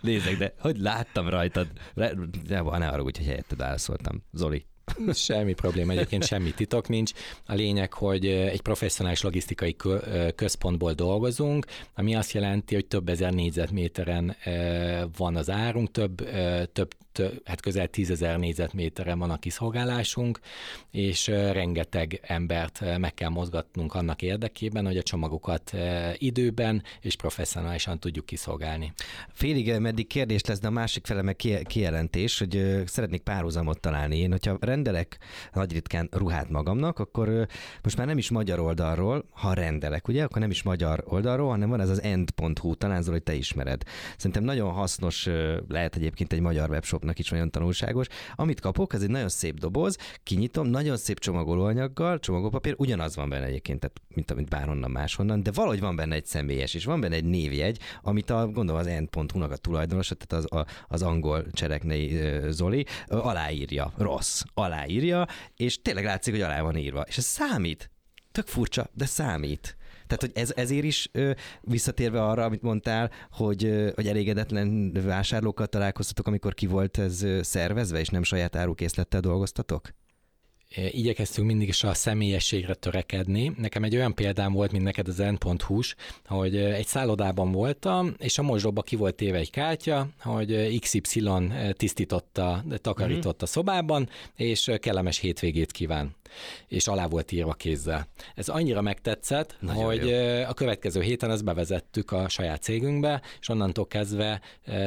Nézzek, 0.00 0.36
de 0.36 0.54
hogy 0.58 0.78
láttam 0.78 1.28
rajtad, 1.28 1.66
de 1.94 2.14
ne 2.48 2.88
arra 2.88 3.02
úgy, 3.02 3.16
hogy 3.16 3.26
helyetted 3.26 3.60
elszóltam. 3.60 4.22
Zoli. 4.32 4.64
Semmi 5.12 5.52
probléma, 5.52 5.92
egyébként 5.92 6.26
semmi 6.26 6.50
titok 6.50 6.88
nincs. 6.88 7.12
A 7.46 7.54
lényeg, 7.54 7.92
hogy 7.92 8.26
egy 8.26 8.60
professzionális 8.60 9.22
logisztikai 9.22 9.76
központból 10.34 10.92
dolgozunk, 10.92 11.66
ami 11.94 12.14
azt 12.14 12.32
jelenti, 12.32 12.74
hogy 12.74 12.86
több 12.86 13.08
ezer 13.08 13.32
négyzetméteren 13.32 14.36
van 15.16 15.36
az 15.36 15.50
árunk, 15.50 15.90
több, 15.90 16.28
több 16.72 16.94
hát 17.44 17.60
közel 17.60 17.88
tízezer 17.88 18.38
négyzetméteren 18.38 19.18
van 19.18 19.30
a 19.30 19.38
kiszolgálásunk, 19.38 20.40
és 20.90 21.26
rengeteg 21.26 22.20
embert 22.22 22.98
meg 22.98 23.14
kell 23.14 23.28
mozgatnunk 23.28 23.94
annak 23.94 24.22
érdekében, 24.22 24.86
hogy 24.86 24.96
a 24.96 25.02
csomagokat 25.02 25.72
időben 26.14 26.82
és 27.00 27.16
professzionálisan 27.16 27.98
tudjuk 27.98 28.26
kiszolgálni. 28.26 28.92
Félig 29.32 29.78
meddig 29.78 30.06
kérdés 30.06 30.44
lesz, 30.44 30.60
de 30.60 30.66
a 30.66 30.70
másik 30.70 31.06
fele 31.06 31.22
meg 31.22 31.36
kijelentés, 31.64 32.38
hogy 32.38 32.82
szeretnék 32.86 33.20
párhuzamot 33.20 33.80
találni. 33.80 34.18
Én, 34.18 34.30
hogyha 34.30 34.56
rendelek 34.60 35.18
nagy 35.52 35.72
ritkán 35.72 36.08
ruhát 36.12 36.48
magamnak, 36.50 36.98
akkor 36.98 37.46
most 37.82 37.96
már 37.96 38.06
nem 38.06 38.18
is 38.18 38.30
magyar 38.30 38.58
oldalról, 38.58 39.24
ha 39.30 39.52
rendelek, 39.52 40.08
ugye, 40.08 40.22
akkor 40.22 40.40
nem 40.40 40.50
is 40.50 40.62
magyar 40.62 41.04
oldalról, 41.06 41.48
hanem 41.48 41.68
van 41.68 41.80
ez 41.80 41.88
az 41.88 42.02
end.hu, 42.02 42.74
talán 42.74 43.02
Zoli, 43.02 43.20
te 43.20 43.34
ismered. 43.34 43.82
Szerintem 44.16 44.44
nagyon 44.44 44.72
hasznos 44.72 45.28
lehet 45.68 45.96
egyébként 45.96 46.32
egy 46.32 46.40
magyar 46.40 46.68
webshopnak 47.10 47.18
is 47.18 47.30
olyan 47.30 47.50
tanulságos. 47.50 48.06
Amit 48.34 48.60
kapok, 48.60 48.94
ez 48.94 49.02
egy 49.02 49.10
nagyon 49.10 49.28
szép 49.28 49.58
doboz, 49.58 49.96
kinyitom, 50.22 50.66
nagyon 50.66 50.96
szép 50.96 51.18
csomagolóanyaggal, 51.18 52.18
csomagolpapír, 52.18 52.74
ugyanaz 52.76 53.16
van 53.16 53.28
benne 53.28 53.44
egyébként, 53.44 53.80
tehát, 53.80 54.00
mint 54.14 54.30
amit 54.30 54.48
bárhonnan 54.48 54.90
máshonnan, 54.90 55.42
de 55.42 55.50
valahogy 55.50 55.80
van 55.80 55.96
benne 55.96 56.14
egy 56.14 56.26
személyes, 56.26 56.74
és 56.74 56.84
van 56.84 57.00
benne 57.00 57.14
egy 57.14 57.24
névjegy, 57.24 57.78
amit 58.02 58.30
a, 58.30 58.46
gondolom 58.46 58.80
az 58.80 58.86
end.hu-nak 58.86 59.50
a 59.50 59.56
tulajdonosa, 59.56 60.14
tehát 60.14 60.44
az, 60.44 60.58
a, 60.58 60.66
az 60.88 61.02
angol 61.02 61.46
csereknei 61.52 62.20
Zoli 62.50 62.86
aláírja, 63.08 63.92
rossz, 63.96 64.42
aláírja, 64.54 65.26
és 65.56 65.82
tényleg 65.82 66.04
látszik, 66.04 66.32
hogy 66.32 66.42
alá 66.42 66.62
van 66.62 66.76
írva. 66.76 67.04
És 67.08 67.18
ez 67.18 67.24
számít. 67.24 67.90
Tök 68.32 68.46
furcsa, 68.46 68.90
de 68.94 69.06
számít. 69.06 69.76
Tehát, 70.10 70.34
hogy 70.34 70.42
ez, 70.42 70.52
ezért 70.56 70.84
is 70.84 71.10
visszatérve 71.60 72.24
arra, 72.24 72.44
amit 72.44 72.62
mondtál, 72.62 73.10
hogy, 73.30 73.90
hogy 73.94 74.06
elégedetlen 74.06 74.92
vásárlókkal 74.92 75.66
találkoztatok, 75.66 76.26
amikor 76.26 76.54
ki 76.54 76.66
volt 76.66 76.98
ez 76.98 77.26
szervezve, 77.40 78.00
és 78.00 78.08
nem 78.08 78.22
saját 78.22 78.56
árukészlettel 78.56 79.20
dolgoztatok? 79.20 79.90
igyekeztünk 80.74 81.46
mindig 81.46 81.68
is 81.68 81.84
a 81.84 81.94
személyességre 81.94 82.74
törekedni. 82.74 83.52
Nekem 83.56 83.84
egy 83.84 83.96
olyan 83.96 84.14
példám 84.14 84.52
volt, 84.52 84.72
mint 84.72 84.84
neked 84.84 85.08
az 85.08 85.22
hu 85.66 85.80
hogy 86.24 86.56
egy 86.56 86.86
szállodában 86.86 87.52
voltam, 87.52 88.14
és 88.18 88.38
a 88.38 88.42
mosdóba 88.42 88.82
ki 88.82 88.96
volt 88.96 89.14
téve 89.14 89.38
egy 89.38 89.50
kártya, 89.50 90.08
hogy 90.20 90.78
XY 90.80 91.28
tisztította, 91.72 92.64
takarította 92.80 93.28
uh-huh. 93.28 93.48
szobában, 93.48 94.08
és 94.36 94.70
kellemes 94.80 95.18
hétvégét 95.18 95.72
kíván 95.72 96.18
és 96.68 96.86
alá 96.86 97.06
volt 97.06 97.32
írva 97.32 97.52
kézzel. 97.52 98.06
Ez 98.34 98.48
annyira 98.48 98.80
megtetszett, 98.80 99.56
Nagyon 99.60 99.84
hogy 99.84 100.08
jó. 100.08 100.42
a 100.48 100.52
következő 100.54 101.00
héten 101.00 101.30
ezt 101.30 101.44
bevezettük 101.44 102.12
a 102.12 102.28
saját 102.28 102.62
cégünkbe, 102.62 103.22
és 103.40 103.48
onnantól 103.48 103.86
kezdve 103.86 104.40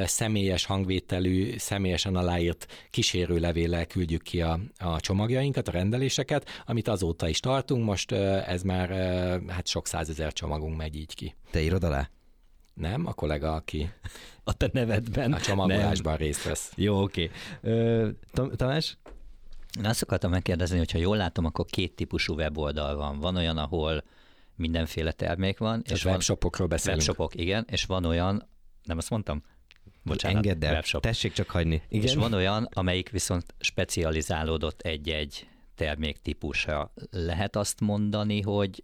személyes 0.05 0.65
hangvételű, 0.65 1.57
személyesen 1.57 2.15
aláírt 2.15 2.87
kísérő 2.89 3.37
levéllel 3.37 3.85
küldjük 3.85 4.21
ki 4.21 4.41
a, 4.41 4.59
a 4.77 4.99
csomagjainkat, 4.99 5.67
a 5.67 5.71
rendeléseket, 5.71 6.49
amit 6.65 6.87
azóta 6.87 7.27
is 7.27 7.39
tartunk, 7.39 7.85
most 7.85 8.11
ez 8.11 8.61
már 8.61 8.89
hát 9.47 9.67
sok 9.67 9.87
százezer 9.87 10.33
csomagunk 10.33 10.77
megy 10.77 10.95
így 10.95 11.15
ki. 11.15 11.35
Te 11.51 11.61
írod 11.61 11.83
alá? 11.83 12.09
Nem, 12.73 13.07
a 13.07 13.13
kollega, 13.13 13.53
aki 13.53 13.89
a 14.43 14.53
te 14.53 14.69
nevedben 14.73 15.33
a 15.33 15.39
csomagolásban 15.39 16.13
Nem. 16.13 16.21
részt 16.21 16.43
vesz. 16.43 16.71
Jó, 16.75 17.01
oké. 17.01 17.29
Okay. 17.61 18.11
Tamás? 18.55 18.97
Én 19.79 19.85
azt 19.85 20.01
akartam 20.01 20.31
megkérdezni, 20.31 20.77
hogy 20.77 20.91
ha 20.91 20.97
jól 20.97 21.17
látom, 21.17 21.45
akkor 21.45 21.65
két 21.65 21.95
típusú 21.95 22.33
weboldal 22.33 22.95
van. 22.95 23.19
Van 23.19 23.35
olyan, 23.35 23.57
ahol 23.57 24.03
mindenféle 24.55 25.11
termék 25.11 25.57
van. 25.57 25.81
És 25.89 26.05
webshopokról 26.05 26.67
beszélünk. 26.67 27.01
Webshopok, 27.01 27.35
igen, 27.35 27.65
és 27.71 27.85
van 27.85 28.05
olyan, 28.05 28.47
nem 28.83 28.97
azt 28.97 29.09
mondtam? 29.09 29.43
Bocsánat, 30.03 30.37
Engedd 30.37 30.65
el, 30.65 30.73
webshop. 30.73 31.01
tessék 31.01 31.33
csak 31.33 31.49
hagyni. 31.49 31.81
Igen? 31.89 32.07
És 32.07 32.15
van 32.15 32.33
olyan, 32.33 32.69
amelyik 32.73 33.09
viszont 33.09 33.53
specializálódott 33.59 34.81
egy-egy 34.81 35.47
terméktípusra. 35.75 36.93
Lehet 37.11 37.55
azt 37.55 37.79
mondani, 37.79 38.41
hogy 38.41 38.83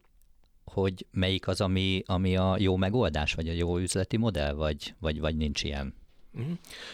hogy 0.64 1.06
melyik 1.12 1.48
az, 1.48 1.62
ami, 1.62 2.04
ami 2.06 2.36
a 2.36 2.56
jó 2.60 2.76
megoldás, 2.76 3.34
vagy 3.34 3.50
a 3.50 3.52
jó 3.52 3.78
üzleti 3.78 4.18
modell, 4.18 4.54
vagy, 4.54 4.94
vagy, 5.00 5.20
vagy 5.20 5.36
nincs 5.36 5.64
ilyen? 5.64 5.94
Mhm. 6.32 6.52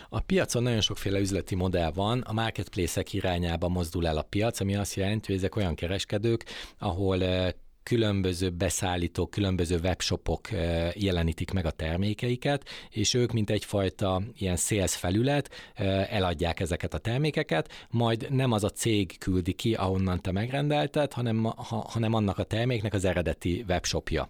A 0.10 0.20
piacon 0.20 0.64
nagyon 0.64 0.82
sokféle 0.82 1.20
üzleti 1.20 1.56
modell 1.56 1.92
van, 1.92 2.22
a 2.22 2.34
marketplace-ek 2.34 3.14
irányába 3.14 3.68
mozdul 3.68 4.08
el 4.08 4.18
a 4.18 4.22
piac, 4.22 4.60
ami 4.60 4.76
azt 4.76 4.96
jelenti, 4.96 5.26
hogy 5.28 5.36
ezek 5.36 5.56
olyan 5.56 5.76
kereskedők, 5.76 6.46
ahol 6.80 7.24
eh, 7.24 7.52
különböző 7.86 8.50
beszállítók, 8.50 9.30
különböző 9.30 9.80
webshopok 9.84 10.52
eh, 10.52 10.92
jelenítik 10.96 11.52
meg 11.52 11.66
a 11.66 11.72
termékeiket, 11.72 12.70
és 12.90 13.14
ők, 13.14 13.32
mint 13.32 13.50
egyfajta 13.50 14.22
ilyen 14.38 14.56
sales 14.56 14.96
felület, 14.96 15.50
eh, 15.74 16.14
eladják 16.14 16.60
ezeket 16.60 16.94
a 16.94 16.98
termékeket, 16.98 17.88
majd 17.90 18.28
nem 18.30 18.52
az 18.52 18.64
a 18.64 18.70
cég 18.70 19.18
küldi 19.18 19.54
ki, 19.54 19.74
ahonnan 19.74 20.22
te 20.22 20.32
megrendelted, 20.32 21.14
hanem, 21.14 21.44
hanem 21.68 22.14
annak 22.14 22.38
a 22.38 22.44
terméknek 22.44 22.94
az 22.94 23.06
eredeti 23.06 23.66
webshopja. 23.68 24.30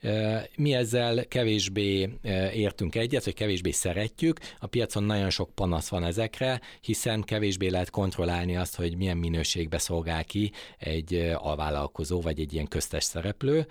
Eh, 0.00 0.44
mi 0.56 0.74
ezzel 0.74 1.26
kevésbé 1.26 2.10
értünk 2.54 2.94
egyet, 2.94 3.24
vagy 3.24 3.34
kevésbé 3.34 3.70
szeretjük, 3.70 4.38
a 4.58 4.66
piacon 4.66 5.04
nagyon 5.04 5.30
sok 5.30 5.54
panasz 5.54 5.88
van 5.88 6.04
ezekre, 6.04 6.60
hiszen 6.80 7.22
kevésbé 7.22 7.68
lehet 7.68 7.90
kontrollálni 7.90 8.56
azt, 8.56 8.76
hogy 8.76 8.96
milyen 8.96 9.16
minőségbe 9.16 9.78
szolgál 9.78 10.24
ki 10.24 10.52
egy 10.78 11.32
alvállalkozó, 11.36 12.20
vagy 12.20 12.40
egy 12.40 12.52
ilyen 12.52 12.68
közt 12.68 12.91
köztes 12.92 13.04
szereplő, 13.04 13.66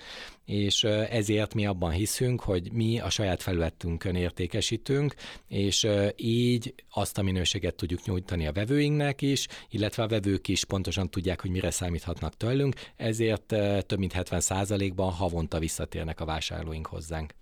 és 0.46 0.84
ezért 0.84 1.54
mi 1.54 1.66
abban 1.66 1.92
hiszünk, 1.92 2.42
hogy 2.42 2.72
mi 2.72 3.00
a 3.00 3.10
saját 3.10 3.42
felületünkön 3.42 4.16
értékesítünk, 4.16 5.14
és 5.48 5.88
így 6.16 6.74
azt 6.90 7.18
a 7.18 7.22
minőséget 7.22 7.76
tudjuk 7.76 8.06
nyújtani 8.06 8.48
a 8.48 8.52
vevőinknek 8.52 9.22
is, 9.22 9.48
illetve 9.70 10.04
a 10.04 10.08
vevők 10.08 10.48
is 10.48 10.66
pontosan 10.66 11.10
tudják, 11.10 11.42
hogy 11.42 11.52
mire 11.52 11.72
számíthatnak 11.72 12.38
tőlünk, 12.38 12.76
ezért 12.96 13.46
több 13.86 13.98
mint 13.98 14.14
70%-ban 14.16 15.12
havonta 15.12 15.60
visszatérnek 15.60 16.20
a 16.20 16.26
vásárlóink 16.26 16.88
hozzánk. 16.88 17.34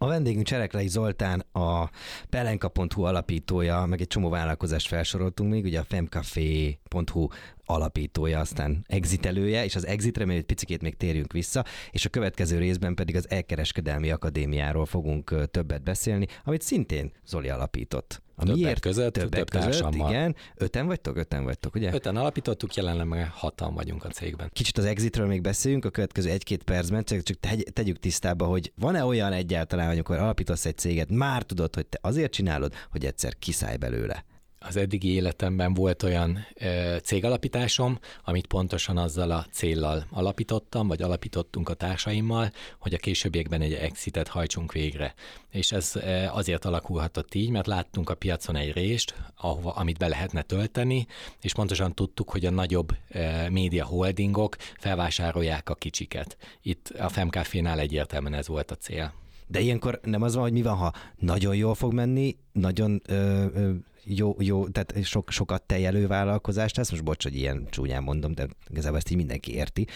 A 0.00 0.06
vendégünk 0.06 0.46
Csereklei 0.46 0.88
Zoltán, 0.88 1.44
a 1.52 1.90
pelenka.hu 2.30 3.02
alapítója, 3.02 3.86
meg 3.86 4.00
egy 4.00 4.06
csomó 4.06 4.28
vállalkozást 4.28 4.88
felsoroltunk 4.88 5.50
még, 5.50 5.64
ugye 5.64 5.78
a 5.78 5.84
femcafé.hu 5.84 7.28
alapítója, 7.64 8.38
aztán 8.38 8.84
exitelője, 8.86 9.64
és 9.64 9.74
az 9.74 9.86
exitre 9.86 10.24
még 10.24 10.36
egy 10.36 10.44
picit 10.44 10.82
még 10.82 10.96
térjünk 10.96 11.32
vissza, 11.32 11.64
és 11.90 12.04
a 12.04 12.08
következő 12.08 12.58
részben 12.58 12.94
pedig 12.94 13.16
az 13.16 13.30
Elkereskedelmi 13.30 14.10
Akadémiáról 14.10 14.86
fogunk 14.86 15.50
többet 15.50 15.82
beszélni, 15.82 16.26
amit 16.44 16.62
szintén 16.62 17.12
Zoli 17.26 17.48
alapított. 17.48 18.22
A 18.40 18.44
többek 18.44 18.56
miért? 18.56 18.80
között, 18.80 19.12
többek 19.12 19.48
több 19.48 19.62
között, 19.62 19.94
igen. 19.94 20.36
Öten 20.54 20.86
vagytok, 20.86 21.16
öten 21.16 21.44
vagytok, 21.44 21.74
ugye? 21.74 21.92
Öten 21.92 22.16
alapítottuk, 22.16 22.74
jelenleg 22.74 23.06
meg 23.06 23.30
hatan 23.30 23.74
vagyunk 23.74 24.04
a 24.04 24.08
cégben. 24.08 24.50
Kicsit 24.52 24.78
az 24.78 24.84
exitről 24.84 25.26
még 25.26 25.40
beszéljünk 25.40 25.84
a 25.84 25.90
következő 25.90 26.30
egy-két 26.30 26.62
percben, 26.62 27.04
csak, 27.04 27.22
csak 27.22 27.36
tegyük 27.72 27.98
tisztába, 27.98 28.46
hogy 28.46 28.72
van-e 28.76 29.04
olyan 29.04 29.32
egyáltalán, 29.32 29.86
hogy 29.86 29.94
amikor 29.94 30.16
alapítasz 30.16 30.66
egy 30.66 30.76
céget, 30.76 31.10
már 31.10 31.42
tudod, 31.42 31.74
hogy 31.74 31.86
te 31.86 31.98
azért 32.00 32.32
csinálod, 32.32 32.72
hogy 32.90 33.04
egyszer 33.04 33.38
kiszállj 33.38 33.76
belőle 33.76 34.24
az 34.58 34.76
eddigi 34.76 35.12
életemben 35.12 35.74
volt 35.74 36.02
olyan 36.02 36.46
ö, 36.54 36.96
cégalapításom, 37.02 37.98
amit 38.24 38.46
pontosan 38.46 38.96
azzal 38.96 39.30
a 39.30 39.46
céllal 39.52 40.06
alapítottam, 40.10 40.88
vagy 40.88 41.02
alapítottunk 41.02 41.68
a 41.68 41.74
társaimmal, 41.74 42.52
hogy 42.78 42.94
a 42.94 42.98
későbbiekben 42.98 43.60
egy 43.60 43.72
exitet 43.72 44.28
hajtsunk 44.28 44.72
végre. 44.72 45.14
És 45.50 45.72
ez 45.72 45.92
ö, 45.96 46.24
azért 46.26 46.64
alakulhatott 46.64 47.34
így, 47.34 47.50
mert 47.50 47.66
láttunk 47.66 48.10
a 48.10 48.14
piacon 48.14 48.56
egy 48.56 48.72
részt, 48.72 49.14
ahova, 49.36 49.72
amit 49.72 49.98
be 49.98 50.08
lehetne 50.08 50.42
tölteni, 50.42 51.06
és 51.40 51.52
pontosan 51.52 51.94
tudtuk, 51.94 52.30
hogy 52.30 52.46
a 52.46 52.50
nagyobb 52.50 52.96
ö, 53.08 53.48
média 53.48 53.84
holdingok 53.84 54.56
felvásárolják 54.78 55.68
a 55.68 55.74
kicsiket. 55.74 56.36
Itt 56.62 56.88
a 56.88 57.08
Femcafé-nál 57.08 57.78
egyértelműen 57.78 58.34
ez 58.34 58.48
volt 58.48 58.70
a 58.70 58.76
cél. 58.76 59.12
De 59.46 59.60
ilyenkor 59.60 60.00
nem 60.02 60.22
az 60.22 60.34
van, 60.34 60.42
hogy 60.42 60.52
mi 60.52 60.62
van, 60.62 60.76
ha 60.76 60.92
nagyon 61.16 61.54
jól 61.54 61.74
fog 61.74 61.92
menni, 61.92 62.36
nagyon 62.52 63.02
ö, 63.06 63.44
ö, 63.54 63.72
jó, 64.08 64.36
jó 64.38 64.68
tehát 64.68 65.04
sok, 65.04 65.30
sokat 65.30 65.62
teljelő 65.62 66.06
vállalkozást 66.06 66.78
ezt 66.78 66.90
most 66.90 67.04
bocs, 67.04 67.22
hogy 67.22 67.36
ilyen 67.36 67.66
csúnyán 67.70 68.02
mondom, 68.02 68.32
de 68.32 68.46
igazából 68.70 68.98
ezt 68.98 69.10
így 69.10 69.16
mindenki 69.16 69.54
érti, 69.54 69.86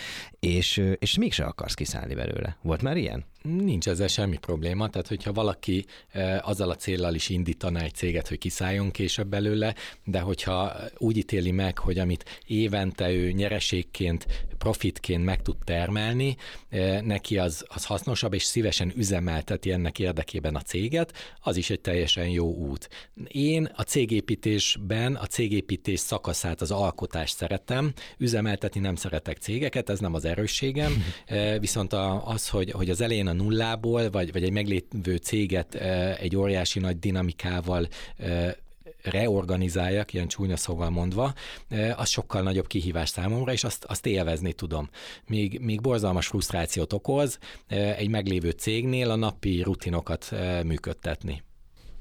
és, 0.41 0.77
és 0.99 1.19
mégse 1.19 1.45
akarsz 1.45 1.75
kiszállni 1.75 2.15
belőle. 2.15 2.57
Volt 2.63 2.83
már 2.83 2.97
ilyen? 2.97 3.25
Nincs 3.43 3.89
ezzel 3.89 4.09
semmi 4.09 4.37
probléma, 4.39 4.89
tehát 4.89 5.09
hogyha 5.09 5.33
valaki 5.33 5.85
e, 6.11 6.41
azzal 6.45 6.71
a 6.71 6.77
céllal 6.77 7.15
is 7.15 7.29
indítaná 7.29 7.81
egy 7.81 7.95
céget, 7.95 8.29
hogy 8.29 8.39
kiszálljon 8.39 8.91
később 8.91 9.27
belőle, 9.27 9.75
de 10.05 10.21
hogyha 10.21 10.73
úgy 10.99 11.17
ítéli 11.17 11.51
meg, 11.51 11.79
hogy 11.79 11.99
amit 11.99 12.41
évente 12.47 13.11
ő 13.11 13.31
nyereségként, 13.31 14.27
profitként 14.59 15.25
meg 15.25 15.43
tud 15.43 15.57
termelni, 15.65 16.37
e, 16.69 17.01
neki 17.01 17.39
az, 17.39 17.65
az 17.69 17.85
hasznosabb, 17.85 18.35
és 18.35 18.43
szívesen 18.43 18.93
üzemelteti 18.97 19.73
ennek 19.73 19.99
érdekében 19.99 20.55
a 20.55 20.61
céget, 20.61 21.13
az 21.41 21.57
is 21.57 21.71
egy 21.71 21.81
teljesen 21.81 22.29
jó 22.29 22.55
út. 22.55 22.89
Én 23.29 23.71
a 23.77 23.83
cégépítésben 23.83 25.15
a 25.15 25.27
cégépítés 25.27 26.01
szakaszát, 26.01 26.61
az 26.61 26.71
alkotást 26.71 27.37
szeretem, 27.37 27.93
üzemeltetni 28.19 28.81
nem 28.81 28.97
szeretek 28.97 29.39
cégeket, 29.39 29.91
ez 29.91 29.99
nem 29.99 30.15
az 30.15 30.25
erősségem, 30.25 31.05
e, 31.27 31.59
viszont 31.59 31.93
az, 32.25 32.49
hogy, 32.49 32.71
hogy 32.71 32.91
az 32.91 33.01
elején 33.01 33.31
a 33.33 33.43
nullából, 33.43 34.11
vagy, 34.11 34.33
vagy 34.33 34.43
egy 34.43 34.53
meglévő 34.53 35.17
céget 35.17 35.75
egy 36.21 36.37
óriási 36.37 36.79
nagy 36.79 36.99
dinamikával 36.99 37.89
reorganizáljak, 39.03 40.13
ilyen 40.13 40.29
csúnya 40.29 40.57
szóval 40.57 40.91
mondva, 40.91 41.35
az 41.97 42.09
sokkal 42.09 42.43
nagyobb 42.43 42.67
kihívás 42.67 43.09
számomra, 43.09 43.53
és 43.53 43.65
azt, 43.65 43.85
azt 43.85 44.07
élvezni 44.07 44.53
tudom. 44.53 44.91
Míg, 45.27 45.61
míg 45.61 45.81
borzalmas 45.81 46.27
frusztrációt 46.27 46.93
okoz 46.93 47.39
egy 47.69 48.09
meglévő 48.09 48.51
cégnél 48.51 49.11
a 49.11 49.17
napi 49.17 49.63
rutinokat 49.63 50.31
működtetni. 50.65 51.43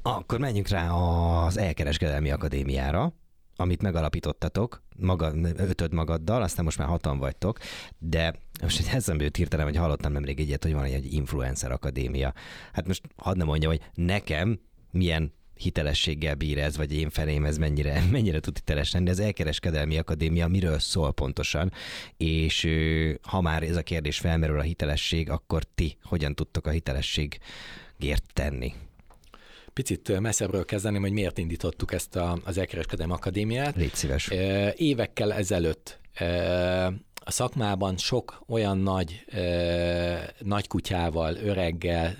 Akkor 0.01 0.39
menjünk 0.39 0.67
rá 0.67 0.91
az 0.91 1.57
Elkereskedelmi 1.57 2.31
Akadémiára 2.31 3.13
amit 3.61 3.81
megalapítottatok, 3.81 4.83
maga, 4.97 5.33
ötöd 5.55 5.93
magaddal, 5.93 6.41
aztán 6.41 6.65
most 6.65 6.77
már 6.77 6.87
hatan 6.87 7.17
vagytok, 7.17 7.59
de 7.99 8.35
most 8.61 8.79
egy 8.79 8.95
eszembe 8.95 9.23
jut 9.23 9.35
hirtelen, 9.35 9.65
hogy 9.65 9.75
hallottam 9.75 10.11
nemrég 10.11 10.39
egyet, 10.39 10.63
hogy 10.63 10.73
van 10.73 10.83
egy 10.83 11.13
influencer 11.13 11.71
akadémia. 11.71 12.33
Hát 12.73 12.87
most 12.87 13.01
hadd 13.15 13.37
ne 13.37 13.43
mondja, 13.43 13.69
hogy 13.69 13.81
nekem 13.93 14.59
milyen 14.91 15.33
hitelességgel 15.61 16.35
bír 16.35 16.57
ez, 16.57 16.77
vagy 16.77 16.93
én 16.93 17.09
felém 17.09 17.45
ez 17.45 17.57
mennyire, 17.57 18.03
mennyire 18.11 18.39
tud 18.39 18.57
hiteles 18.57 18.91
lenni. 18.91 19.09
Az 19.09 19.19
elkereskedelmi 19.19 19.97
akadémia 19.97 20.47
miről 20.47 20.79
szól 20.79 21.13
pontosan, 21.13 21.71
és 22.17 22.67
ha 23.21 23.41
már 23.41 23.63
ez 23.63 23.75
a 23.75 23.83
kérdés 23.83 24.19
felmerül 24.19 24.59
a 24.59 24.63
hitelesség, 24.63 25.29
akkor 25.29 25.63
ti 25.63 25.97
hogyan 26.03 26.35
tudtok 26.35 26.67
a 26.67 26.69
hitelességért 26.69 28.23
tenni? 28.33 28.73
Picit 29.73 30.19
messzebbről 30.19 30.65
kezdeném, 30.65 31.01
hogy 31.01 31.11
miért 31.11 31.37
indítottuk 31.37 31.93
ezt 31.93 32.15
a, 32.15 32.37
az 32.43 32.57
Elkereskedelmi 32.57 33.13
Akadémiát. 33.13 33.75
Légy 33.75 33.93
szíves. 33.93 34.27
Évekkel 34.75 35.33
ezelőtt 35.33 35.99
a 37.23 37.31
szakmában 37.31 37.97
sok 37.97 38.43
olyan 38.47 38.77
nagy, 38.77 39.25
nagy 40.39 40.67
kutyával, 40.67 41.35
öreggel, 41.35 42.15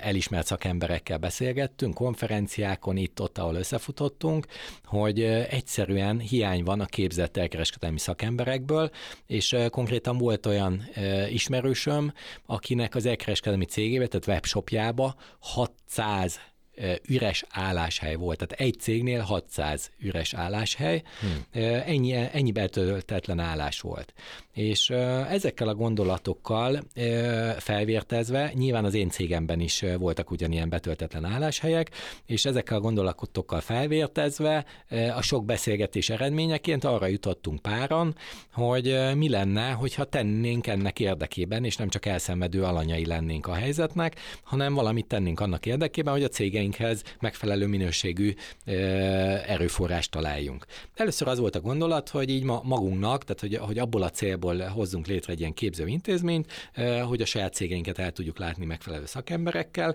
elismert 0.00 0.46
szakemberekkel 0.46 1.18
beszélgettünk, 1.18 1.94
konferenciákon, 1.94 2.96
itt-ott, 2.96 3.38
ahol 3.38 3.54
összefutottunk, 3.54 4.46
hogy 4.84 5.22
egyszerűen 5.22 6.18
hiány 6.18 6.64
van 6.64 6.80
a 6.80 6.84
képzett 6.84 7.36
elkereskedelmi 7.36 7.98
szakemberekből, 7.98 8.90
és 9.26 9.56
konkrétan 9.70 10.18
volt 10.18 10.46
olyan 10.46 10.88
ismerősöm, 11.30 12.12
akinek 12.46 12.94
az 12.94 13.06
elkereskedelmi 13.06 13.64
cégébe, 13.64 14.06
tehát 14.06 14.26
webshopjába 14.26 15.14
600 15.38 16.40
üres 17.08 17.44
álláshely 17.50 18.14
volt. 18.14 18.46
Tehát 18.46 18.64
egy 18.66 18.80
cégnél 18.80 19.20
600 19.20 19.90
üres 19.98 20.34
álláshely, 20.34 21.02
hmm. 21.20 21.62
ennyi, 21.86 22.12
ennyi 22.12 22.52
betöltetlen 22.52 23.38
állás 23.38 23.80
volt. 23.80 24.12
És 24.52 24.90
ezekkel 25.28 25.68
a 25.68 25.74
gondolatokkal 25.74 26.82
felvértezve, 27.58 28.52
nyilván 28.54 28.84
az 28.84 28.94
én 28.94 29.10
cégemben 29.10 29.60
is 29.60 29.84
voltak 29.98 30.30
ugyanilyen 30.30 30.68
betöltetlen 30.68 31.24
álláshelyek, 31.24 31.90
és 32.26 32.44
ezekkel 32.44 32.76
a 32.76 32.80
gondolatokkal 32.80 33.60
felvértezve 33.60 34.64
a 35.14 35.22
sok 35.22 35.44
beszélgetés 35.44 36.10
eredményeként 36.10 36.84
arra 36.84 37.06
jutottunk 37.06 37.62
páran, 37.62 38.16
hogy 38.52 38.96
mi 39.14 39.28
lenne, 39.28 39.70
hogyha 39.70 40.04
tennénk 40.04 40.66
ennek 40.66 41.00
érdekében, 41.00 41.64
és 41.64 41.76
nem 41.76 41.88
csak 41.88 42.06
elszenvedő 42.06 42.62
alanyai 42.62 43.06
lennénk 43.06 43.46
a 43.46 43.54
helyzetnek, 43.54 44.16
hanem 44.42 44.74
valamit 44.74 45.06
tennénk 45.06 45.40
annak 45.40 45.66
érdekében, 45.66 46.12
hogy 46.12 46.24
a 46.24 46.28
cégeinkhez 46.70 47.02
megfelelő 47.20 47.66
minőségű 47.66 48.34
erőforrást 49.46 50.10
találjunk. 50.10 50.66
Először 50.94 51.28
az 51.28 51.38
volt 51.38 51.56
a 51.56 51.60
gondolat, 51.60 52.08
hogy 52.08 52.30
így 52.30 52.42
magunknak, 52.42 53.24
tehát 53.24 53.40
hogy, 53.40 53.66
hogy 53.66 53.78
abból 53.78 54.02
a 54.02 54.10
célból 54.10 54.58
hozzunk 54.58 55.06
létre 55.06 55.32
egy 55.32 55.40
ilyen 55.40 55.54
képzőintézményt, 55.54 56.52
hogy 57.06 57.20
a 57.20 57.24
saját 57.24 57.54
cégeinket 57.54 57.98
el 57.98 58.12
tudjuk 58.12 58.38
látni 58.38 58.64
megfelelő 58.64 59.06
szakemberekkel, 59.06 59.94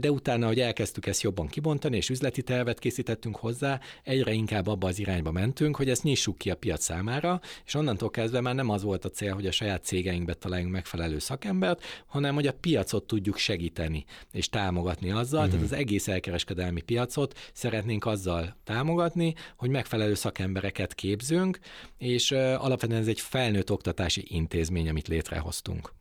de 0.00 0.10
utána, 0.10 0.46
hogy 0.46 0.60
elkezdtük 0.60 1.06
ezt 1.06 1.22
jobban 1.22 1.46
kibontani, 1.46 1.96
és 1.96 2.08
üzleti 2.08 2.42
tervet 2.42 2.78
készítettünk 2.78 3.36
hozzá, 3.36 3.80
egyre 4.02 4.32
inkább 4.32 4.66
abba 4.66 4.88
az 4.88 4.98
irányba 4.98 5.30
mentünk, 5.30 5.76
hogy 5.76 5.90
ezt 5.90 6.02
nyissuk 6.02 6.38
ki 6.38 6.50
a 6.50 6.56
piac 6.56 6.82
számára, 6.82 7.40
és 7.66 7.74
onnantól 7.74 8.10
kezdve 8.10 8.40
már 8.40 8.54
nem 8.54 8.70
az 8.70 8.82
volt 8.82 9.04
a 9.04 9.10
cél, 9.10 9.34
hogy 9.34 9.46
a 9.46 9.50
saját 9.50 9.84
cégeinkbe 9.84 10.34
találjunk 10.34 10.72
megfelelő 10.72 11.18
szakembert, 11.18 11.82
hanem 12.06 12.34
hogy 12.34 12.46
a 12.46 12.52
piacot 12.52 13.04
tudjuk 13.06 13.36
segíteni 13.36 14.04
és 14.32 14.48
támogatni 14.48 15.10
azzal, 15.10 15.38
uh-huh. 15.38 15.54
tehát 15.54 15.72
az 15.72 15.72
egész 15.86 16.08
elkereskedelmi 16.08 16.80
piacot 16.80 17.38
szeretnénk 17.52 18.06
azzal 18.06 18.56
támogatni, 18.64 19.34
hogy 19.56 19.70
megfelelő 19.70 20.14
szakembereket 20.14 20.94
képzünk, 20.94 21.58
és 21.98 22.30
alapvetően 22.32 23.00
ez 23.00 23.08
egy 23.08 23.20
felnőtt 23.20 23.70
oktatási 23.70 24.24
intézmény, 24.28 24.88
amit 24.88 25.08
létrehoztunk. 25.08 25.92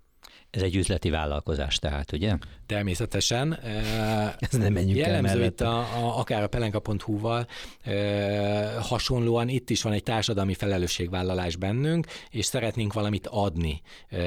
Ez 0.55 0.61
egy 0.61 0.75
üzleti 0.75 1.09
vállalkozás 1.09 1.79
tehát, 1.79 2.11
ugye? 2.11 2.37
Természetesen. 2.65 3.59
Ez 4.39 4.51
nem 4.51 4.73
menjünk 4.73 4.97
Jellemző 4.97 5.41
el 5.41 5.47
itt 5.47 5.61
a, 5.61 5.77
a, 5.77 6.19
akár 6.19 6.43
a 6.43 6.47
pelenka.hu-val 6.47 7.47
e, 7.81 8.79
hasonlóan 8.79 9.49
itt 9.49 9.69
is 9.69 9.81
van 9.81 9.93
egy 9.93 10.03
társadalmi 10.03 10.53
felelősségvállalás 10.53 11.55
bennünk, 11.55 12.07
és 12.29 12.45
szeretnénk 12.45 12.93
valamit 12.93 13.27
adni 13.27 13.81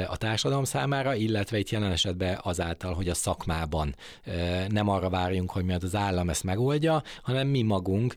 a 0.08 0.16
társadalom 0.16 0.64
számára, 0.64 1.14
illetve 1.14 1.58
itt 1.58 1.70
jelen 1.70 1.90
esetben 1.90 2.38
azáltal, 2.42 2.94
hogy 2.94 3.08
a 3.08 3.14
szakmában 3.14 3.94
e, 4.24 4.66
nem 4.68 4.88
arra 4.88 5.10
várjunk, 5.10 5.50
hogy 5.50 5.64
miatt 5.64 5.82
az 5.82 5.94
állam 5.94 6.30
ezt 6.30 6.44
megoldja, 6.44 7.02
hanem 7.22 7.48
mi 7.48 7.62
magunk, 7.62 8.14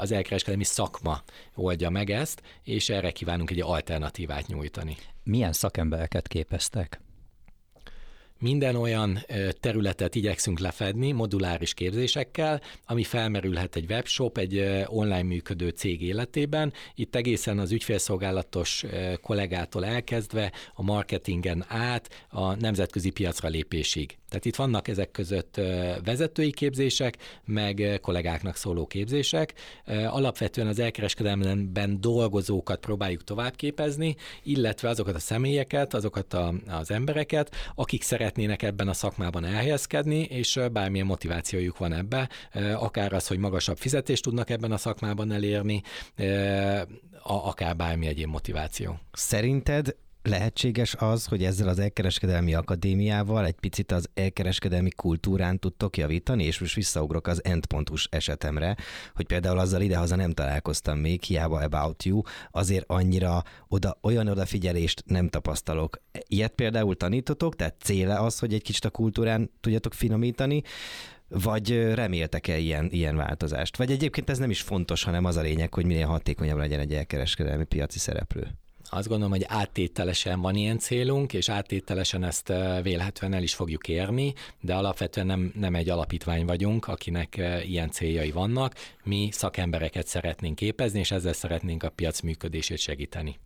az 0.00 0.12
elkereskedelmi 0.12 0.64
szakma 0.64 1.22
oldja 1.54 1.90
meg 1.90 2.10
ezt, 2.10 2.42
és 2.62 2.88
erre 2.88 3.10
kívánunk 3.10 3.50
egy 3.50 3.60
alternatívát 3.60 4.46
nyújtani. 4.46 4.96
Milyen 5.24 5.52
szakembereket 5.52 6.28
képeztek? 6.28 7.00
Minden 8.42 8.76
olyan 8.76 9.18
területet 9.60 10.14
igyekszünk 10.14 10.58
lefedni 10.58 11.12
moduláris 11.12 11.74
képzésekkel, 11.74 12.60
ami 12.86 13.02
felmerülhet 13.02 13.76
egy 13.76 13.90
webshop, 13.90 14.38
egy 14.38 14.58
online 14.86 15.22
működő 15.22 15.68
cég 15.68 16.02
életében. 16.02 16.72
Itt 16.94 17.14
egészen 17.14 17.58
az 17.58 17.72
ügyfélszolgálatos 17.72 18.84
kollégától 19.20 19.84
elkezdve 19.84 20.52
a 20.74 20.82
marketingen 20.82 21.64
át 21.68 22.26
a 22.28 22.54
nemzetközi 22.54 23.10
piacra 23.10 23.48
lépésig 23.48 24.16
Tehát 24.32 24.46
itt 24.46 24.56
vannak 24.56 24.88
ezek 24.88 25.10
között 25.10 25.60
vezetői 26.04 26.50
képzések, 26.50 27.16
meg 27.44 27.98
kollégáknak 28.02 28.56
szóló 28.56 28.86
képzések. 28.86 29.54
Alapvetően 30.06 30.66
az 30.66 30.78
elkereskedelemben 30.78 32.00
dolgozókat 32.00 32.80
próbáljuk 32.80 33.24
továbbképezni, 33.24 34.16
illetve 34.42 34.88
azokat 34.88 35.14
a 35.14 35.18
személyeket, 35.18 35.94
azokat 35.94 36.34
a, 36.34 36.54
az 36.66 36.90
embereket, 36.90 37.54
akik 37.74 38.02
szeretnének 38.02 38.62
ebben 38.62 38.88
a 38.88 38.92
szakmában 38.92 39.44
elhelyezkedni, 39.44 40.20
és 40.20 40.60
bármilyen 40.72 41.06
motivációjuk 41.06 41.78
van 41.78 41.92
ebbe, 41.92 42.28
akár 42.74 43.12
az, 43.12 43.26
hogy 43.26 43.38
magasabb 43.38 43.78
fizetést 43.78 44.22
tudnak 44.22 44.50
ebben 44.50 44.72
a 44.72 44.76
szakmában 44.76 45.32
elérni, 45.32 45.82
akár 47.22 47.76
bármi 47.76 48.06
egyéb 48.06 48.28
motiváció. 48.28 48.98
Szerinted 49.12 49.96
lehetséges 50.22 50.94
az, 50.94 51.26
hogy 51.26 51.44
ezzel 51.44 51.68
az 51.68 51.78
elkereskedelmi 51.78 52.54
akadémiával 52.54 53.46
egy 53.46 53.60
picit 53.60 53.92
az 53.92 54.08
elkereskedelmi 54.14 54.90
kultúrán 54.90 55.58
tudtok 55.58 55.96
javítani, 55.96 56.44
és 56.44 56.58
most 56.58 56.74
visszaugrok 56.74 57.26
az 57.26 57.44
endpontus 57.44 58.08
esetemre, 58.10 58.76
hogy 59.14 59.26
például 59.26 59.58
azzal 59.58 59.80
idehaza 59.80 60.16
nem 60.16 60.30
találkoztam 60.30 60.98
még, 60.98 61.22
hiába 61.22 61.60
about 61.60 62.04
you, 62.04 62.20
azért 62.50 62.84
annyira 62.88 63.42
oda, 63.68 63.98
olyan 64.02 64.28
odafigyelést 64.28 65.02
nem 65.06 65.28
tapasztalok. 65.28 66.02
Ilyet 66.26 66.52
például 66.52 66.96
tanítotok, 66.96 67.56
tehát 67.56 67.74
céle 67.80 68.18
az, 68.18 68.38
hogy 68.38 68.54
egy 68.54 68.62
kicsit 68.62 68.84
a 68.84 68.90
kultúrán 68.90 69.50
tudjatok 69.60 69.94
finomítani, 69.94 70.62
vagy 71.28 71.94
reméltek-e 71.94 72.58
ilyen, 72.58 72.88
ilyen 72.90 73.16
változást? 73.16 73.76
Vagy 73.76 73.90
egyébként 73.90 74.30
ez 74.30 74.38
nem 74.38 74.50
is 74.50 74.60
fontos, 74.60 75.02
hanem 75.02 75.24
az 75.24 75.36
a 75.36 75.40
lényeg, 75.40 75.74
hogy 75.74 75.84
minél 75.84 76.06
hatékonyabb 76.06 76.58
legyen 76.58 76.80
egy 76.80 76.94
elkereskedelmi 76.94 77.64
piaci 77.64 77.98
szereplő? 77.98 78.46
Azt 78.90 79.08
gondolom, 79.08 79.32
hogy 79.32 79.44
áttételesen 79.46 80.40
van 80.40 80.54
ilyen 80.54 80.78
célunk, 80.78 81.32
és 81.32 81.48
áttételesen 81.48 82.24
ezt 82.24 82.52
vélhetően 82.82 83.34
el 83.34 83.42
is 83.42 83.54
fogjuk 83.54 83.88
érni, 83.88 84.34
de 84.60 84.74
alapvetően 84.74 85.26
nem, 85.26 85.52
nem 85.54 85.74
egy 85.74 85.88
alapítvány 85.88 86.44
vagyunk, 86.44 86.88
akinek 86.88 87.40
ilyen 87.66 87.90
céljai 87.90 88.30
vannak. 88.30 88.74
Mi 89.04 89.28
szakembereket 89.30 90.06
szeretnénk 90.06 90.54
képezni, 90.54 90.98
és 90.98 91.10
ezzel 91.10 91.32
szeretnénk 91.32 91.82
a 91.82 91.90
piac 91.90 92.20
működését 92.20 92.78
segíteni. 92.78 93.38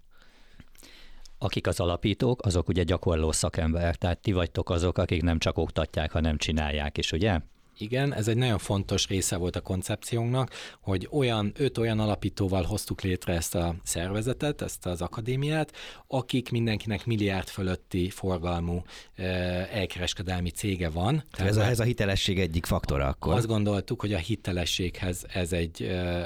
Akik 1.39 1.67
az 1.67 1.81
alapítók, 1.81 2.45
azok 2.45 2.69
ugye 2.69 2.83
gyakorló 2.83 3.33
szakemberek, 3.33 3.97
tehát 3.97 4.19
ti 4.19 4.33
vagytok 4.33 4.71
azok, 4.71 4.99
akik 4.99 5.23
nem 5.23 5.39
csak 5.39 5.59
oktatják, 5.59 6.13
hanem 6.13 6.37
csinálják 6.37 6.99
is, 6.99 7.13
ugye? 7.13 7.39
Igen, 7.79 8.15
ez 8.15 8.29
egy 8.29 8.37
nagyon 8.37 8.59
fontos 8.59 9.09
része 9.09 9.37
volt 9.37 9.57
a 9.57 9.61
koncepciónknak, 9.61 10.51
hogy 10.81 11.09
olyan 11.11 11.53
öt 11.57 11.79
olyan 11.79 11.99
alapítóval 11.99 12.63
hoztuk 12.63 13.01
létre 13.01 13.33
ezt 13.33 13.55
a 13.55 13.75
szervezetet, 13.83 14.63
ezt 14.63 14.87
az 14.87 15.03
akadémiát, 15.03 15.73
akik 16.07 16.51
mindenkinek 16.51 17.07
milliárd 17.07 17.49
fölötti 17.49 18.11
forgalmú 18.11 18.83
elkereskedelmi 19.73 20.51
cége 20.51 20.89
van. 20.89 21.25
Tehát 21.31 21.51
ez 21.51 21.57
a, 21.57 21.65
ez 21.65 21.81
a 21.81 21.85
hitelesség 21.85 22.41
egyik 22.41 22.67
faktora 22.67 23.07
akkor. 23.07 23.35
Azt 23.35 23.47
gondoltuk, 23.47 24.01
hogy 24.01 24.13
a 24.13 24.19
hitelességhez 24.19 25.25
ez 25.29 25.53
egy, 25.53 25.83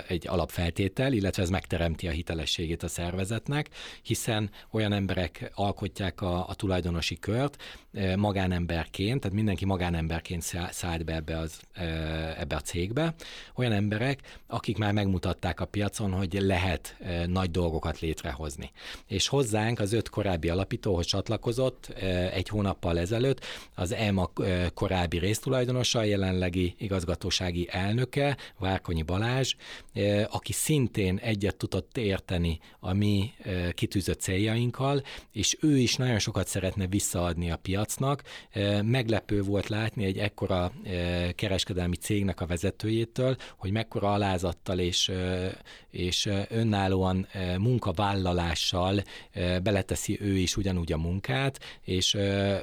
egy 0.08 0.28
alapfeltétel, 0.28 1.12
illetve 1.12 1.42
ez 1.42 1.50
megteremti 1.50 2.08
a 2.08 2.10
hitelességét 2.10 2.82
a 2.82 2.88
szervezetnek, 2.88 3.68
hiszen 4.02 4.50
olyan 4.70 4.92
emberek 4.92 5.50
alkotják 5.54 6.20
a, 6.20 6.48
a 6.48 6.54
tulajdonosi 6.54 7.18
kört 7.18 7.56
magánemberként, 8.16 9.20
tehát 9.20 9.36
mindenki 9.36 9.64
magánemberként 9.64 10.42
szállt 10.70 11.04
be 11.04 11.14
ebbe 11.14 11.38
az, 11.40 11.61
ebbe 12.38 12.57
a 12.57 12.61
cégbe, 12.61 13.14
olyan 13.55 13.72
emberek, 13.72 14.38
akik 14.46 14.76
már 14.76 14.92
megmutatták 14.92 15.61
a 15.61 15.64
piacon, 15.64 16.12
hogy 16.12 16.33
lehet 16.40 16.96
nagy 17.26 17.50
dolgokat 17.50 18.00
létrehozni. 18.00 18.70
És 19.07 19.29
hozzánk 19.29 19.79
az 19.81 19.92
öt 19.92 20.09
korábbi 20.09 20.48
alapítóhoz 20.48 21.07
csatlakozott 21.07 21.88
egy 22.33 22.48
hónappal 22.48 22.98
ezelőtt 22.98 23.44
az 23.74 23.92
EMA 23.92 24.31
korábbi 24.74 25.18
résztulajdonosa, 25.18 26.03
jelenlegi 26.03 26.74
igazgatósági 26.79 27.68
elnöke, 27.70 28.37
Várkonyi 28.59 29.03
Balázs, 29.03 29.55
aki 30.31 30.53
szintén 30.53 31.18
egyet 31.22 31.57
tudott 31.57 31.96
érteni 31.96 32.59
a 32.79 32.92
mi 32.92 33.33
kitűzött 33.74 34.20
céljainkkal, 34.20 35.03
és 35.33 35.57
ő 35.61 35.79
is 35.79 35.96
nagyon 35.96 36.18
sokat 36.18 36.46
szeretne 36.46 36.87
visszaadni 36.87 37.50
a 37.50 37.57
piacnak. 37.57 38.22
Meglepő 38.83 39.42
volt 39.42 39.68
látni 39.68 40.05
egy 40.05 40.18
ekkora 40.18 40.72
kereskedelmi 41.34 41.96
cégnek 41.96 42.40
a 42.40 42.46
vezetőjétől, 42.46 43.36
hogy 43.58 43.70
mekkora 43.70 44.12
alázattal 44.12 44.78
és, 44.78 45.12
és 45.90 46.28
önállóan 46.48 47.26
munkavállalással 47.58 49.02
beleteszi 49.62 50.18
ő 50.20 50.36
is 50.36 50.56
ugyanúgy 50.56 50.92
a 50.92 50.98
munkát, 50.98 51.60
és 51.84 52.14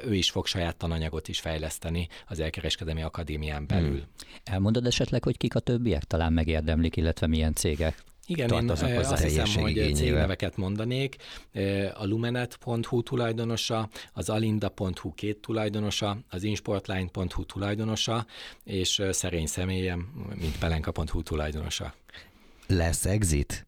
ő 0.04 0.14
is 0.14 0.30
fog 0.30 0.46
saját 0.46 0.76
tananyagot 0.76 1.28
is 1.28 1.40
fejleszteni 1.40 2.08
az 2.26 2.40
Elkereskedelmi 2.40 3.02
Akadémián 3.02 3.66
belül. 3.66 3.90
Hmm. 3.90 4.06
Elmondod 4.44 4.86
esetleg, 4.86 5.24
hogy 5.24 5.36
kik 5.36 5.54
a 5.54 5.60
többiek 5.60 6.04
talán 6.04 6.32
megérdemlik, 6.32 6.96
illetve 6.96 7.26
milyen 7.26 7.52
cégek? 7.52 8.06
Igen, 8.30 8.50
én 8.50 8.68
hozzá 8.68 8.98
azt 8.98 9.22
hiszem, 9.22 9.62
hogy 9.62 9.90
cégneveket 9.94 10.56
mondanék. 10.56 11.16
A 11.94 12.06
lumenet.hu 12.06 13.02
tulajdonosa, 13.02 13.88
az 14.12 14.28
alinda.hu 14.28 15.14
két 15.14 15.36
tulajdonosa, 15.36 16.18
az 16.30 16.42
insportline.hu 16.42 17.44
tulajdonosa, 17.44 18.26
és 18.64 19.02
szerény 19.10 19.46
személyem, 19.46 20.08
mint 20.34 20.58
pelenka.hu 20.58 21.22
tulajdonosa. 21.22 21.94
Lesz 22.66 23.04
exit? 23.04 23.67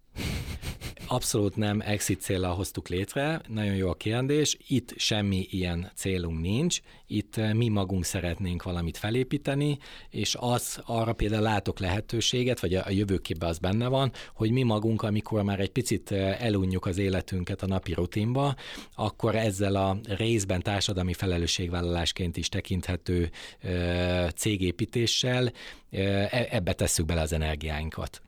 Abszolút 1.12 1.56
nem 1.56 1.80
exit 1.80 2.20
célra 2.20 2.48
hoztuk 2.48 2.88
létre, 2.88 3.40
nagyon 3.48 3.74
jó 3.74 3.88
a 3.88 3.94
kérdés. 3.94 4.56
Itt 4.66 4.94
semmi 4.96 5.46
ilyen 5.50 5.90
célunk 5.94 6.40
nincs, 6.40 6.80
itt 7.06 7.36
eh, 7.36 7.52
mi 7.52 7.68
magunk 7.68 8.04
szeretnénk 8.04 8.62
valamit 8.62 8.96
felépíteni, 8.96 9.78
és 10.10 10.36
az 10.38 10.80
arra 10.84 11.12
például 11.12 11.42
látok 11.42 11.78
lehetőséget, 11.78 12.60
vagy 12.60 12.74
a 12.74 12.90
jövőképben 12.90 13.48
az 13.48 13.58
benne 13.58 13.88
van, 13.88 14.12
hogy 14.34 14.50
mi 14.50 14.62
magunk, 14.62 15.02
amikor 15.02 15.42
már 15.42 15.60
egy 15.60 15.70
picit 15.70 16.10
eh, 16.10 16.44
elunjuk 16.44 16.86
az 16.86 16.98
életünket 16.98 17.62
a 17.62 17.66
napi 17.66 17.94
rutinba, 17.94 18.54
akkor 18.94 19.34
ezzel 19.34 19.76
a 19.76 19.98
részben 20.08 20.62
társadalmi 20.62 21.12
felelősségvállalásként 21.12 22.36
is 22.36 22.48
tekinthető 22.48 23.30
eh, 23.60 24.28
cégépítéssel 24.30 25.52
e-, 25.90 26.48
ebbe 26.50 26.72
tesszük 26.72 27.06
bele 27.06 27.20
az 27.20 27.32
energiáinkat. 27.32 28.22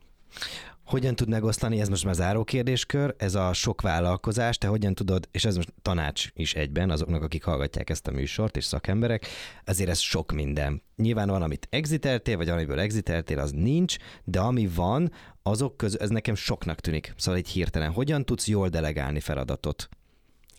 Hogyan 0.85 1.15
tud 1.15 1.29
megosztani, 1.29 1.79
ez 1.79 1.87
most 1.87 2.05
már 2.05 2.13
záró 2.13 2.43
kérdéskör, 2.43 3.15
ez 3.17 3.35
a 3.35 3.53
sok 3.53 3.81
vállalkozás, 3.81 4.57
te 4.57 4.67
hogyan 4.67 4.93
tudod, 4.93 5.27
és 5.31 5.45
ez 5.45 5.55
most 5.55 5.73
tanács 5.81 6.27
is 6.33 6.53
egyben 6.53 6.89
azoknak, 6.89 7.23
akik 7.23 7.43
hallgatják 7.43 7.89
ezt 7.89 8.07
a 8.07 8.11
műsort, 8.11 8.57
és 8.57 8.65
szakemberek, 8.65 9.27
ezért 9.63 9.89
ez 9.89 9.99
sok 9.99 10.31
minden. 10.31 10.81
Nyilván 10.95 11.27
van, 11.27 11.41
amit 11.41 11.67
exiteltél, 11.69 12.37
vagy 12.37 12.49
amiből 12.49 12.79
exiteltél, 12.79 13.39
az 13.39 13.51
nincs, 13.51 13.95
de 14.23 14.39
ami 14.39 14.67
van, 14.67 15.11
azok 15.43 15.77
közül, 15.77 15.99
ez 15.99 16.09
nekem 16.09 16.35
soknak 16.35 16.79
tűnik. 16.79 17.13
Szóval 17.17 17.39
egy 17.39 17.47
hirtelen, 17.47 17.91
hogyan 17.91 18.25
tudsz 18.25 18.47
jól 18.47 18.69
delegálni 18.69 19.19
feladatot? 19.19 19.89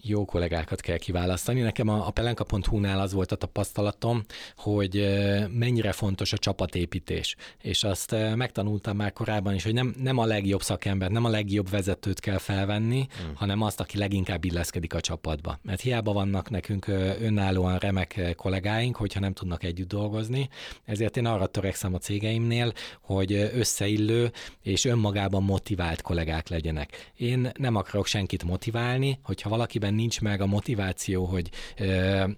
Jó 0.06 0.24
kollégákat 0.24 0.80
kell 0.80 0.96
kiválasztani. 0.96 1.60
Nekem 1.60 1.88
a, 1.88 2.06
a 2.06 2.10
pelenka.hu-nál 2.10 3.00
az 3.00 3.12
volt 3.12 3.32
a 3.32 3.36
tapasztalatom, 3.36 4.22
hogy 4.56 5.18
mennyire 5.50 5.92
fontos 5.92 6.32
a 6.32 6.38
csapatépítés. 6.38 7.36
És 7.62 7.84
azt 7.84 8.16
megtanultam 8.34 8.96
már 8.96 9.12
korábban 9.12 9.54
is, 9.54 9.64
hogy 9.64 9.74
nem, 9.74 9.94
nem 9.98 10.18
a 10.18 10.24
legjobb 10.24 10.62
szakember, 10.62 11.10
nem 11.10 11.24
a 11.24 11.28
legjobb 11.28 11.70
vezetőt 11.70 12.20
kell 12.20 12.38
felvenni, 12.38 13.06
hmm. 13.18 13.34
hanem 13.34 13.62
azt, 13.62 13.80
aki 13.80 13.98
leginkább 13.98 14.44
illeszkedik 14.44 14.94
a 14.94 15.00
csapatba. 15.00 15.58
Mert 15.62 15.80
hiába 15.80 16.12
vannak 16.12 16.50
nekünk 16.50 16.86
önállóan 17.20 17.78
remek 17.78 18.34
kollégáink, 18.36 18.96
hogyha 18.96 19.20
nem 19.20 19.32
tudnak 19.32 19.62
együtt 19.62 19.88
dolgozni. 19.88 20.48
Ezért 20.84 21.16
én 21.16 21.26
arra 21.26 21.46
törekszem 21.46 21.94
a 21.94 21.98
cégeimnél, 21.98 22.72
hogy 23.00 23.32
összeillő 23.32 24.32
és 24.62 24.84
önmagában 24.84 25.42
motivált 25.42 26.02
kollégák 26.02 26.48
legyenek. 26.48 27.12
Én 27.16 27.50
nem 27.58 27.74
akarok 27.74 28.06
senkit 28.06 28.44
motiválni, 28.44 29.18
hogyha 29.22 29.48
valakiben 29.48 29.93
nincs 29.94 30.20
meg 30.20 30.40
a 30.40 30.46
motiváció, 30.46 31.24
hogy 31.24 31.50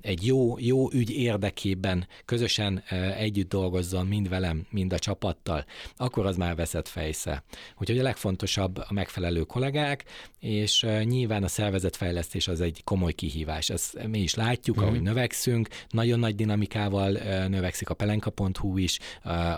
egy 0.01 0.27
jó, 0.27 0.59
jó 0.59 0.91
ügy 0.93 1.11
érdekében 1.11 2.07
közösen 2.25 2.83
együtt 3.17 3.49
dolgozzon 3.49 4.07
mind 4.07 4.29
velem, 4.29 4.67
mind 4.71 4.93
a 4.93 4.99
csapattal, 4.99 5.65
akkor 5.97 6.27
az 6.27 6.37
már 6.37 6.55
veszett 6.55 6.89
fejsze. 6.89 7.45
Úgyhogy 7.79 7.99
a 7.99 8.03
legfontosabb 8.03 8.77
a 8.77 8.93
megfelelő 8.93 9.43
kollégák, 9.43 10.05
és 10.41 10.87
nyilván 11.03 11.43
a 11.43 11.49
szervezetfejlesztés 11.49 12.49
az 12.49 12.61
egy 12.61 12.81
komoly 12.85 13.13
kihívás. 13.13 13.71
Ezt 13.71 14.07
mi 14.07 14.19
is 14.19 14.35
látjuk, 14.35 14.81
ahogy 14.81 15.01
mm. 15.01 15.03
növekszünk, 15.03 15.69
nagyon 15.89 16.19
nagy 16.19 16.35
dinamikával 16.35 17.11
növekszik 17.49 17.91
a 17.91 17.95
pelenka.hu 17.95 18.77
is, 18.77 18.99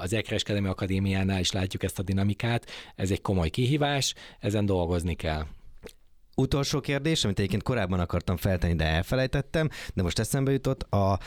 az 0.01 0.13
Elkereskedelmi 0.13 0.69
Akadémiánál 0.69 1.41
is 1.41 1.53
látjuk 1.53 1.83
ezt 1.83 1.99
a 1.99 2.03
dinamikát, 2.03 2.67
ez 2.97 3.11
egy 3.11 3.21
komoly 3.21 3.49
kihívás, 3.49 4.15
ezen 4.41 4.67
dolgozni 4.67 5.15
kell 5.15 5.47
utolsó 6.39 6.81
kérdés, 6.81 7.25
amit 7.25 7.39
egyébként 7.39 7.63
korábban 7.63 8.01
akartam 8.01 8.37
feltenni, 8.37 8.75
de 8.75 8.85
elfelejtettem, 8.85 9.69
de 9.95 10.03
most 10.03 10.19
eszembe 10.19 10.53
jutott, 10.53 10.83
a 10.83 11.19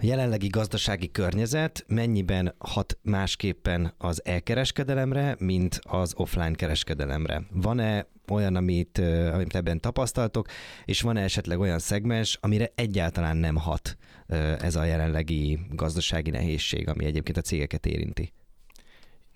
jelenlegi 0.00 0.46
gazdasági 0.46 1.10
környezet 1.10 1.84
mennyiben 1.86 2.54
hat 2.58 2.98
másképpen 3.02 3.94
az 3.98 4.24
elkereskedelemre, 4.24 5.36
mint 5.38 5.80
az 5.82 6.12
offline 6.16 6.54
kereskedelemre? 6.54 7.42
Van-e 7.52 8.06
olyan, 8.28 8.56
amit, 8.56 8.98
amit 9.32 9.54
ebben 9.54 9.80
tapasztaltok, 9.80 10.46
és 10.84 11.00
van-e 11.00 11.22
esetleg 11.22 11.58
olyan 11.58 11.78
szegmens, 11.78 12.38
amire 12.40 12.72
egyáltalán 12.74 13.36
nem 13.36 13.56
hat 13.56 13.96
ez 14.60 14.76
a 14.76 14.84
jelenlegi 14.84 15.58
gazdasági 15.70 16.30
nehézség, 16.30 16.88
ami 16.88 17.04
egyébként 17.04 17.36
a 17.36 17.40
cégeket 17.40 17.86
érinti? 17.86 18.32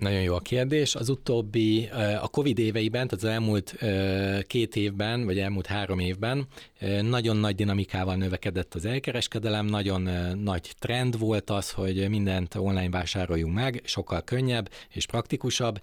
Nagyon 0.03 0.23
jó 0.23 0.35
a 0.35 0.41
kérdés. 0.41 0.95
Az 0.95 1.09
utóbbi, 1.09 1.89
a 2.21 2.29
Covid 2.29 2.59
éveiben, 2.59 3.09
tehát 3.09 3.25
az 3.25 3.31
elmúlt 3.31 3.77
két 4.47 4.77
évben, 4.77 5.25
vagy 5.25 5.39
elmúlt 5.39 5.67
három 5.67 5.99
évben 5.99 6.47
nagyon 7.03 7.37
nagy 7.37 7.55
dinamikával 7.55 8.17
növekedett 8.17 8.75
az 8.75 8.85
elkereskedelem, 8.85 9.67
nagyon 9.67 10.03
nagy 10.39 10.73
trend 10.79 11.19
volt 11.19 11.51
az, 11.51 11.71
hogy 11.71 12.09
mindent 12.09 12.55
online 12.55 12.89
vásároljunk 12.89 13.55
meg, 13.55 13.83
sokkal 13.85 14.23
könnyebb 14.23 14.71
és 14.89 15.07
praktikusabb 15.07 15.81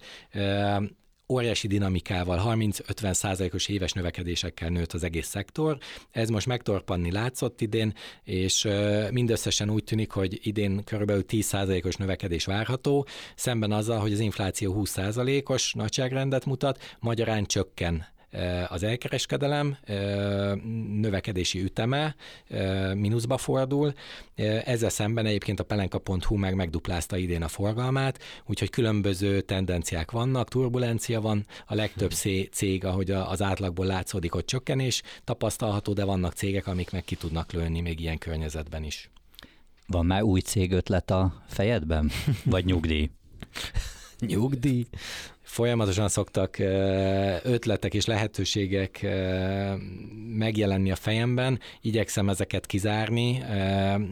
óriási 1.30 1.66
dinamikával, 1.66 2.56
30-50 2.56 3.12
százalékos 3.12 3.68
éves 3.68 3.92
növekedésekkel 3.92 4.68
nőtt 4.68 4.92
az 4.92 5.04
egész 5.04 5.26
szektor. 5.26 5.78
Ez 6.10 6.28
most 6.28 6.46
megtorpanni 6.46 7.12
látszott 7.12 7.60
idén, 7.60 7.94
és 8.24 8.68
mindösszesen 9.10 9.70
úgy 9.70 9.84
tűnik, 9.84 10.10
hogy 10.10 10.38
idén 10.42 10.84
körülbelül 10.84 11.26
10 11.26 11.46
százalékos 11.46 11.96
növekedés 11.96 12.44
várható, 12.44 13.06
szemben 13.34 13.72
azzal, 13.72 13.98
hogy 13.98 14.12
az 14.12 14.20
infláció 14.20 14.72
20 14.72 14.90
százalékos 14.90 15.72
nagyságrendet 15.72 16.44
mutat, 16.44 16.96
magyarán 17.00 17.44
csökken 17.44 18.06
az 18.68 18.82
elkereskedelem 18.82 19.76
növekedési 21.00 21.62
üteme 21.62 22.14
mínuszba 22.94 23.36
fordul. 23.36 23.92
Ezzel 24.64 24.88
szemben 24.88 25.26
egyébként 25.26 25.60
a 25.60 25.64
pelenka.hu 25.64 26.36
meg 26.36 26.54
megduplázta 26.54 27.16
idén 27.16 27.42
a 27.42 27.48
forgalmát, 27.48 28.18
úgyhogy 28.46 28.70
különböző 28.70 29.40
tendenciák 29.40 30.10
vannak, 30.10 30.48
turbulencia 30.48 31.20
van, 31.20 31.46
a 31.66 31.74
legtöbb 31.74 32.12
cég, 32.52 32.84
ahogy 32.84 33.10
az 33.10 33.42
átlagból 33.42 33.86
látszódik, 33.86 34.32
hogy 34.32 34.44
csökkenés 34.44 35.02
tapasztalható, 35.24 35.92
de 35.92 36.04
vannak 36.04 36.32
cégek, 36.32 36.66
amik 36.66 36.90
meg 36.90 37.04
ki 37.04 37.14
tudnak 37.14 37.52
lőni 37.52 37.80
még 37.80 38.00
ilyen 38.00 38.18
környezetben 38.18 38.84
is. 38.84 39.10
Van 39.86 40.06
már 40.06 40.22
új 40.22 40.40
cég 40.40 40.72
ötlet 40.72 41.10
a 41.10 41.42
fejedben? 41.48 42.10
Vagy 42.44 42.64
nyugdíj? 42.64 43.10
nyugdíj? 44.20 44.86
Folyamatosan 45.50 46.08
szoktak 46.08 46.58
ötletek 47.42 47.94
és 47.94 48.06
lehetőségek 48.06 49.06
megjelenni 50.36 50.90
a 50.90 50.96
fejemben, 50.96 51.60
igyekszem 51.80 52.28
ezeket 52.28 52.66
kizárni, 52.66 53.42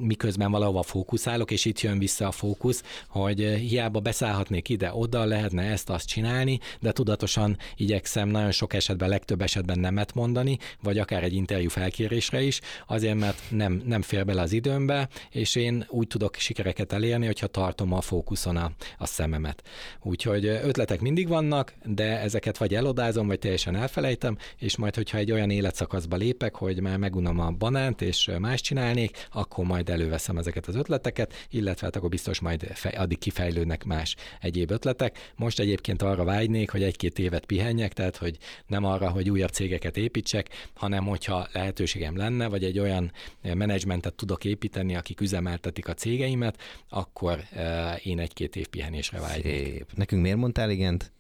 miközben 0.01 0.51
valahova 0.51 0.83
fókuszálok, 0.83 1.51
és 1.51 1.65
itt 1.65 1.81
jön 1.81 1.99
vissza 1.99 2.27
a 2.27 2.31
fókusz, 2.31 2.83
hogy 3.09 3.41
hiába 3.41 4.01
beszállhatnék 4.01 4.69
ide-oda, 4.69 5.25
lehetne 5.25 5.63
ezt-azt 5.63 6.07
csinálni, 6.07 6.59
de 6.81 6.93
tudatosan 6.93 7.57
igyekszem 7.77 8.29
nagyon 8.29 8.51
sok 8.51 8.73
esetben, 8.73 9.09
legtöbb 9.09 9.43
esetben 9.43 9.79
nemet 9.79 10.15
mondani, 10.15 10.59
vagy 10.83 10.99
akár 10.99 11.23
egy 11.23 11.35
interjú 11.35 11.69
felkérésre 11.69 12.43
is, 12.43 12.61
azért, 12.87 13.19
mert 13.19 13.43
nem, 13.51 13.83
nem 13.85 14.03
fér 14.03 14.25
bele 14.25 14.43
az 14.43 14.53
időmbe, 14.53 15.09
és 15.31 15.55
én 15.55 15.87
úgy 15.89 16.07
tudok 16.07 16.35
sikereket 16.35 16.93
elérni, 16.93 17.27
hogyha 17.27 17.47
tartom 17.47 17.93
a 17.93 18.01
fókuszon 18.01 18.57
a, 18.57 18.71
a 18.99 19.07
szememet. 19.07 19.63
Úgyhogy 20.03 20.47
ötletek 20.47 21.01
mindig 21.01 21.28
vannak, 21.29 21.75
de 21.85 22.21
ezeket 22.21 22.59
vagy 22.59 22.75
elodázom, 22.75 23.27
vagy 23.27 23.39
teljesen 23.39 23.77
elfelejtem, 23.77 24.37
és 24.57 24.77
majd, 24.77 24.95
hogyha 24.95 25.19
egy 25.19 25.33
olyan 25.33 25.51
életszakaszba 25.51 26.17
lépek, 26.17 26.55
hogy 26.55 26.81
már 26.81 26.97
megunom 26.97 27.39
a 27.39 27.51
banánt, 27.51 28.03
és 28.03 28.31
más 28.39 28.61
csinálnék, 28.61 29.27
akkor 29.33 29.65
majd 29.65 29.89
előveszem 29.89 30.39
ezeket 30.39 30.67
az 30.67 30.75
ötleteket, 30.75 31.47
illetve 31.51 31.87
hát 31.87 31.97
akkor 31.97 32.09
biztos 32.09 32.41
majd 32.41 32.63
fej, 32.63 32.93
addig 32.93 33.19
kifejlődnek 33.19 33.85
más 33.85 34.17
egyéb 34.41 34.71
ötletek. 34.71 35.33
Most 35.37 35.61
egyébként 35.61 36.03
arra 36.03 36.25
vágynék, 36.25 36.71
hogy 36.71 36.83
egy-két 36.83 37.19
évet 37.19 37.45
pihenjek, 37.45 37.93
tehát 37.93 38.17
hogy 38.17 38.37
nem 38.67 38.85
arra, 38.85 39.11
hogy 39.11 39.31
újabb 39.31 39.51
cégeket 39.51 39.97
építsek, 39.97 40.49
hanem 40.75 41.07
hogyha 41.07 41.49
lehetőségem 41.53 42.17
lenne, 42.17 42.49
vagy 42.49 42.65
egy 42.65 42.79
olyan 42.79 43.13
menedzsmentet 43.43 44.15
tudok 44.15 44.45
építeni, 44.45 44.97
akik 44.97 45.21
üzemeltetik 45.21 45.89
a 45.89 45.95
cégeimet, 45.95 46.59
akkor 46.89 47.39
uh, 47.53 48.07
én 48.07 48.19
egy-két 48.19 48.57
év 48.57 48.67
pihenésre 48.67 49.21
vágynék. 49.21 49.65
Szép. 49.65 49.87
Nekünk 49.95 50.23
miért 50.23 50.37
mondtál 50.37 50.71
igent? 50.71 51.13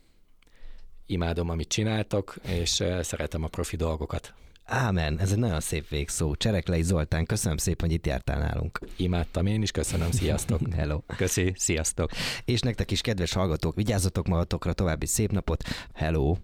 Imádom, 1.09 1.51
amit 1.51 1.69
csináltok, 1.69 2.37
és 2.47 2.85
szeretem 3.01 3.45
a 3.45 3.49
profi 3.49 3.77
dolgokat. 3.77 4.35
Ámen, 4.65 5.19
ez 5.21 5.33
egy 5.33 5.39
nagyon 5.39 5.61
szép 5.61 5.89
végszó. 5.89 6.35
Csereklei 6.35 6.83
Zoltán, 6.83 7.27
köszönöm 7.27 7.57
szépen, 7.57 7.89
hogy 7.89 7.97
itt 7.97 8.07
jártál 8.07 8.39
nálunk. 8.39 8.81
Imádtam 8.97 9.47
én 9.47 9.63
is, 9.63 9.71
köszönöm, 9.71 10.11
sziasztok. 10.11 10.61
Hello. 10.77 11.01
Köszi, 11.17 11.53
sziasztok. 11.57 12.11
És 12.45 12.61
nektek 12.61 12.91
is, 12.91 13.01
kedves 13.01 13.33
hallgatók, 13.33 13.75
vigyázzatok 13.75 14.27
magatokra, 14.27 14.73
további 14.73 15.07
szép 15.07 15.31
napot. 15.31 15.65
Hello. 15.95 16.37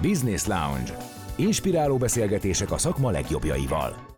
Business 0.00 0.46
Lounge. 0.46 0.96
Inspiráló 1.36 1.96
beszélgetések 1.96 2.70
a 2.70 2.78
szakma 2.78 3.10
legjobbjaival. 3.10 4.12